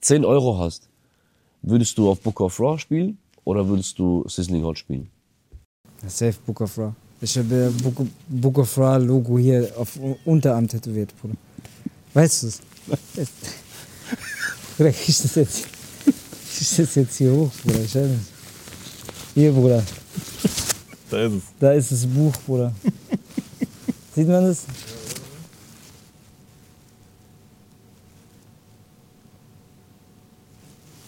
[0.00, 0.88] 10 Euro hast,
[1.62, 5.10] würdest du auf Book of Raw spielen oder würdest du Sizzling Hot spielen?
[6.06, 6.94] Safe Book of Ra.
[7.20, 11.34] Ich habe Book, Book of Ra Logo hier auf Unterarm tätowiert, Bruder.
[12.14, 12.60] Weißt du es?
[14.76, 15.64] Bruder, krieg ich das jetzt,
[16.04, 16.14] krieg
[16.60, 17.80] ich das jetzt hier hoch, Bruder?
[17.80, 18.26] Ich weiß nicht.
[19.34, 19.82] Hier, Bruder.
[21.10, 21.42] Da ist es.
[21.58, 22.72] Da ist das Buch, Bruder.
[24.14, 24.64] Sieht man das?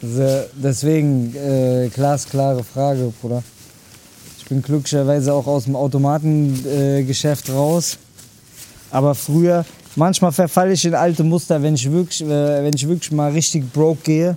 [0.02, 3.42] Deswegen, äh, glasklare Frage, Bruder.
[4.38, 7.98] Ich bin glücklicherweise auch aus dem Automatengeschäft äh, raus.
[8.90, 9.64] Aber früher,
[9.96, 13.70] manchmal verfalle ich in alte Muster, wenn ich wirklich, äh, wenn ich wirklich mal richtig
[13.72, 14.36] broke gehe,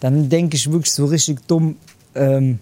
[0.00, 1.76] dann denke ich wirklich so richtig dumm,
[2.14, 2.58] ähm,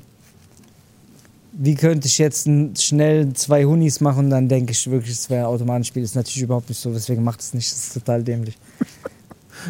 [1.61, 2.49] wie könnte ich jetzt
[2.81, 6.03] schnell zwei Hunis machen und dann denke ich wirklich, es wäre ein Automatenspiel.
[6.05, 7.71] Ist natürlich überhaupt nicht so, deswegen macht es nicht.
[7.71, 8.57] Das ist total dämlich.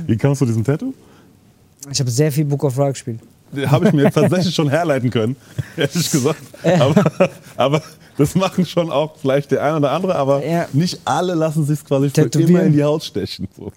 [0.06, 0.92] Wie kamst du zu diesem Tattoo?
[1.90, 3.20] Ich habe sehr viel Book of Ra gespielt.
[3.66, 5.34] Habe ich mir tatsächlich schon herleiten können,
[5.78, 6.42] ehrlich gesagt.
[6.62, 7.82] Aber, aber
[8.18, 10.68] das machen schon auch vielleicht der eine oder andere, aber Ja.
[10.74, 13.48] nicht alle lassen sich quasi für immer in die Haut stechen.
[13.56, 13.72] So.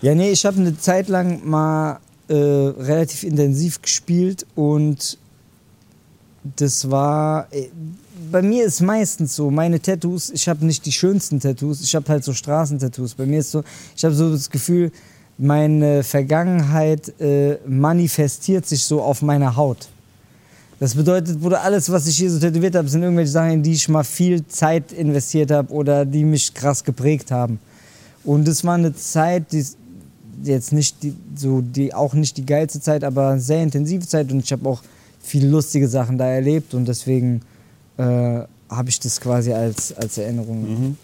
[0.00, 5.18] Ja, nee, ich habe eine Zeit lang mal äh, relativ intensiv gespielt und
[6.56, 7.48] das war.
[7.50, 7.68] äh,
[8.30, 12.08] Bei mir ist meistens so, meine Tattoos, ich habe nicht die schönsten Tattoos, ich habe
[12.08, 13.14] halt so Straßentattoos.
[13.14, 13.62] Bei mir ist so,
[13.96, 14.90] ich habe so das Gefühl,
[15.38, 19.88] meine Vergangenheit äh, manifestiert sich so auf meiner Haut.
[20.78, 23.72] Das bedeutet, Bruder, alles, was ich hier so tätowiert habe, sind irgendwelche Sachen, in die
[23.72, 27.58] ich mal viel Zeit investiert habe oder die mich krass geprägt haben.
[28.24, 29.64] Und das war eine Zeit, die
[30.42, 34.30] jetzt nicht die, so die auch nicht die geilste Zeit, aber eine sehr intensive Zeit
[34.30, 34.82] und ich habe auch
[35.26, 37.42] viele lustige Sachen da erlebt und deswegen
[37.96, 38.02] äh,
[38.68, 40.96] habe ich das quasi als, als Erinnerung.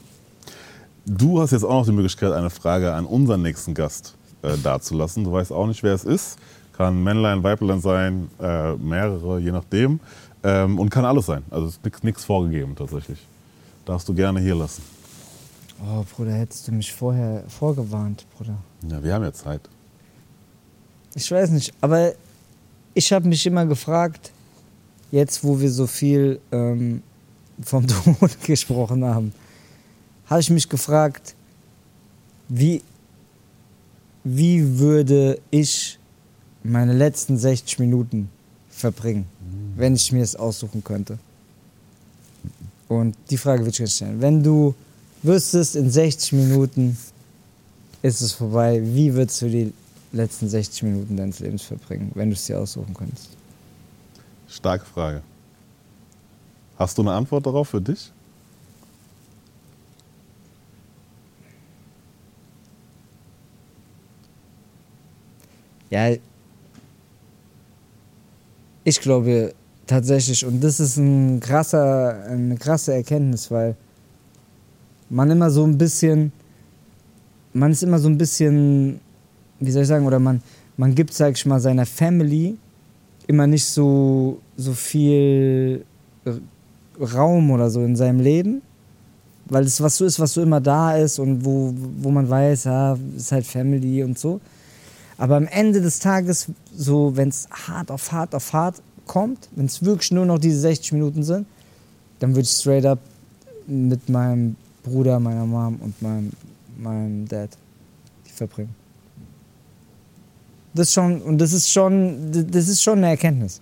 [1.04, 5.24] Du hast jetzt auch noch die Möglichkeit, eine Frage an unseren nächsten Gast äh, dazulassen.
[5.24, 6.38] Du weißt auch nicht, wer es ist.
[6.76, 10.00] Kann Männlein, Weiblein sein, äh, mehrere, je nachdem.
[10.44, 11.42] Ähm, und kann alles sein.
[11.50, 13.18] Also es ist nichts vorgegeben tatsächlich.
[13.84, 14.82] Darfst du gerne hier lassen.
[15.84, 18.56] Oh, Bruder, hättest du mich vorher vorgewarnt, Bruder.
[18.88, 19.62] Ja, wir haben ja Zeit.
[21.14, 22.12] Ich weiß nicht, aber
[22.94, 24.32] ich habe mich immer gefragt,
[25.10, 27.02] jetzt wo wir so viel ähm,
[27.62, 27.86] vom
[28.18, 29.32] Tod gesprochen haben,
[30.26, 31.34] habe ich mich gefragt,
[32.48, 32.82] wie,
[34.24, 35.98] wie würde ich
[36.62, 38.28] meine letzten 60 Minuten
[38.70, 39.26] verbringen,
[39.76, 41.18] wenn ich mir es aussuchen könnte.
[42.88, 44.20] Und die Frage würde ich jetzt stellen.
[44.20, 44.74] Wenn du
[45.22, 46.96] wüsstest, in 60 Minuten
[48.02, 49.72] ist es vorbei, wie würdest du die
[50.12, 53.30] letzten 60 Minuten deines Lebens verbringen, wenn du es dir aussuchen könntest?
[54.48, 55.22] Starke Frage.
[56.78, 58.12] Hast du eine Antwort darauf für dich?
[65.90, 66.16] Ja,
[68.84, 69.54] ich glaube
[69.86, 73.76] tatsächlich, und das ist ein krasser, eine krasse Erkenntnis, weil
[75.10, 76.32] man immer so ein bisschen,
[77.52, 79.01] man ist immer so ein bisschen,
[79.66, 80.42] wie soll ich sagen, oder man,
[80.76, 82.56] man gibt, sag ich mal, seiner Family
[83.26, 85.84] immer nicht so, so viel
[86.24, 86.40] R-
[87.14, 88.62] Raum oder so in seinem Leben,
[89.46, 92.64] weil es was so ist, was so immer da ist und wo, wo man weiß,
[92.64, 94.40] ja, ist halt Family und so.
[95.18, 99.66] Aber am Ende des Tages, so wenn es hart auf hart auf hart kommt, wenn
[99.66, 101.46] es wirklich nur noch diese 60 Minuten sind,
[102.18, 102.98] dann würde ich straight up
[103.66, 106.32] mit meinem Bruder, meiner Mom und meinem,
[106.76, 107.50] meinem Dad
[108.26, 108.74] die verbringen.
[110.74, 113.60] Das schon, und das ist schon, das ist schon eine Erkenntnis.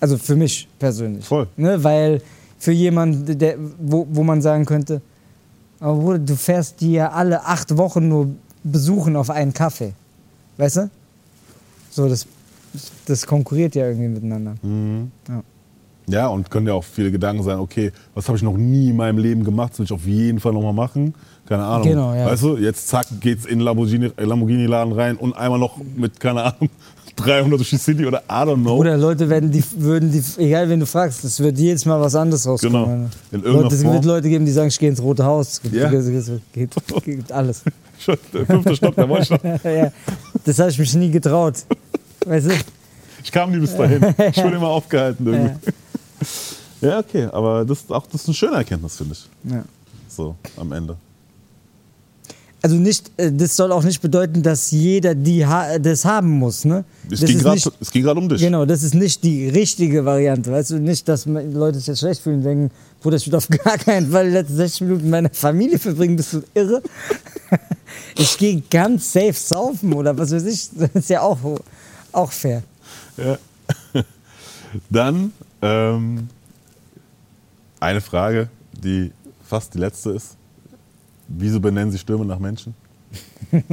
[0.00, 1.24] Also für mich persönlich.
[1.24, 1.48] Voll.
[1.56, 1.82] Ne?
[1.82, 2.20] Weil
[2.58, 5.00] für jemanden, der, wo, wo man sagen könnte,
[5.80, 8.28] aber du fährst die ja alle acht Wochen nur
[8.64, 9.92] besuchen auf einen Kaffee.
[10.56, 10.90] Weißt du?
[11.90, 12.26] So, das,
[13.06, 14.54] das konkurriert ja irgendwie miteinander.
[15.28, 15.42] Ja.
[16.08, 18.96] Ja, und können ja auch viele Gedanken sein, okay, was habe ich noch nie in
[18.96, 21.14] meinem Leben gemacht, das will ich auf jeden Fall nochmal machen.
[21.46, 21.86] Keine Ahnung.
[21.88, 22.26] Genau, ja.
[22.26, 26.18] Weißt du, jetzt zack, geht's in den Lamborghini- äh, Lamborghini-Laden rein und einmal noch mit,
[26.20, 26.68] keine Ahnung,
[27.16, 28.76] 300 durch die City oder I don't know.
[28.76, 32.14] Oder Leute werden die, würden die, egal wen du fragst, es wird jedes Mal was
[32.14, 32.72] anderes rauskommen.
[32.84, 32.92] Genau.
[33.32, 35.52] In irgendeiner Leute, es wird Leute geben, die sagen, ich gehe ins Rote Haus.
[35.54, 35.90] Es gibt, Ja.
[35.90, 37.62] es gibt, es gibt, es gibt alles.
[38.34, 39.42] Der fünfte Stock, da war ich noch.
[39.42, 39.90] ja,
[40.44, 41.54] das habe ich mich nie getraut.
[42.26, 42.52] Weißt du?
[43.24, 44.14] Ich kam nie bis dahin.
[44.30, 45.48] Ich wurde immer aufgehalten irgendwie.
[45.66, 45.72] Ja,
[46.82, 49.28] okay, aber das ist auch das ist eine schöne Erkenntnis, finde ich.
[49.52, 49.64] Ja.
[50.08, 50.96] So, am Ende.
[52.62, 56.64] Also nicht, äh, das soll auch nicht bedeuten, dass jeder die ha das haben muss,
[56.64, 56.84] ne?
[57.10, 58.40] Es das ging ist grad- nicht, es ging gerade um dich.
[58.40, 60.50] Genau, das ist nicht die richtige Variante.
[60.50, 62.70] Weißt du, nicht, dass Leute sich jetzt schlecht fühlen und denken,
[63.02, 66.32] Bruder, ich will auf gar keinen Fall die letzten 60 Minuten meiner Familie verbringen, bist
[66.32, 66.82] du irre?
[68.18, 70.70] ich gehe ganz safe saufen oder was weiß ich.
[70.74, 71.38] Das ist ja auch,
[72.10, 72.62] auch fair.
[73.16, 73.38] Ja.
[74.90, 75.32] Dann
[75.66, 76.28] ähm,
[77.80, 79.12] eine Frage, die
[79.42, 80.36] fast die letzte ist.
[81.28, 82.74] Wieso benennen Sie Stürme nach Menschen?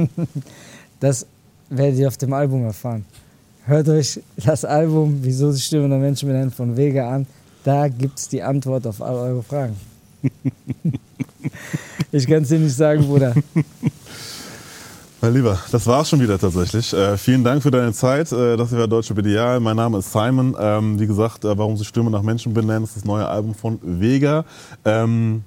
[1.00, 1.26] Das
[1.68, 3.04] werdet ihr auf dem Album erfahren.
[3.66, 7.26] Hört euch das Album Wieso die Stimme der Menschen benennen von Vega an.
[7.62, 9.76] Da gibt es die Antwort auf all eure Fragen.
[12.12, 13.34] ich kann es dir nicht sagen, Bruder.
[15.24, 16.92] Mein Lieber, das war's schon wieder tatsächlich.
[16.92, 18.30] Äh, vielen Dank für deine Zeit.
[18.30, 19.58] Äh, das hier war Deutsche BDA.
[19.58, 20.54] Mein Name ist Simon.
[20.60, 23.78] Ähm, wie gesagt, äh, warum sie Stürme nach Menschen benennen, ist das neue Album von
[23.80, 24.44] Vega.
[24.84, 25.42] Ähm,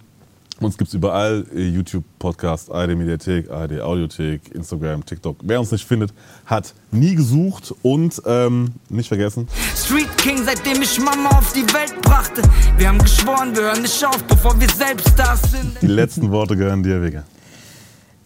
[0.62, 5.38] Uns gibt es überall, äh, YouTube, Podcast, ARD Mediathek, ARD Audiothek, Instagram, TikTok.
[5.44, 6.12] Wer uns nicht findet,
[6.48, 9.48] hat nie gesucht und ähm, nicht vergessen.
[9.76, 12.42] Street King, seitdem ich Mama auf die Welt brachte.
[12.80, 15.80] Wir haben geschworen, wir hören nicht auf, bevor wir selbst da sind.
[15.84, 17.26] Die letzten Worte gehören dir, Wege.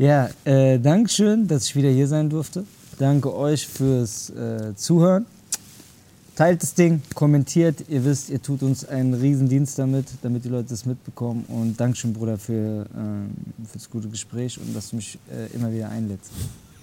[0.01, 2.65] Ja, äh, Dankeschön, dass ich wieder hier sein durfte.
[2.97, 5.27] Danke euch fürs äh, Zuhören.
[6.35, 7.83] Teilt das Ding, kommentiert.
[7.87, 11.45] Ihr wisst, ihr tut uns einen Riesendienst damit, damit die Leute das mitbekommen.
[11.49, 13.29] Und Dankeschön, Bruder, für, ähm,
[13.63, 16.31] für das gute Gespräch und dass du mich äh, immer wieder einlädst.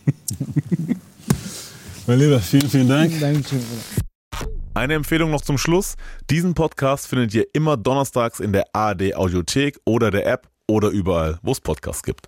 [2.07, 3.19] Mein Lieber, vielen, vielen Dank.
[3.19, 4.47] Dankeschön, Bruder.
[4.75, 5.97] Eine Empfehlung noch zum Schluss.
[6.31, 11.41] Diesen Podcast findet ihr immer donnerstags in der ARD Audiothek oder der App oder überall,
[11.43, 12.28] wo es Podcasts gibt.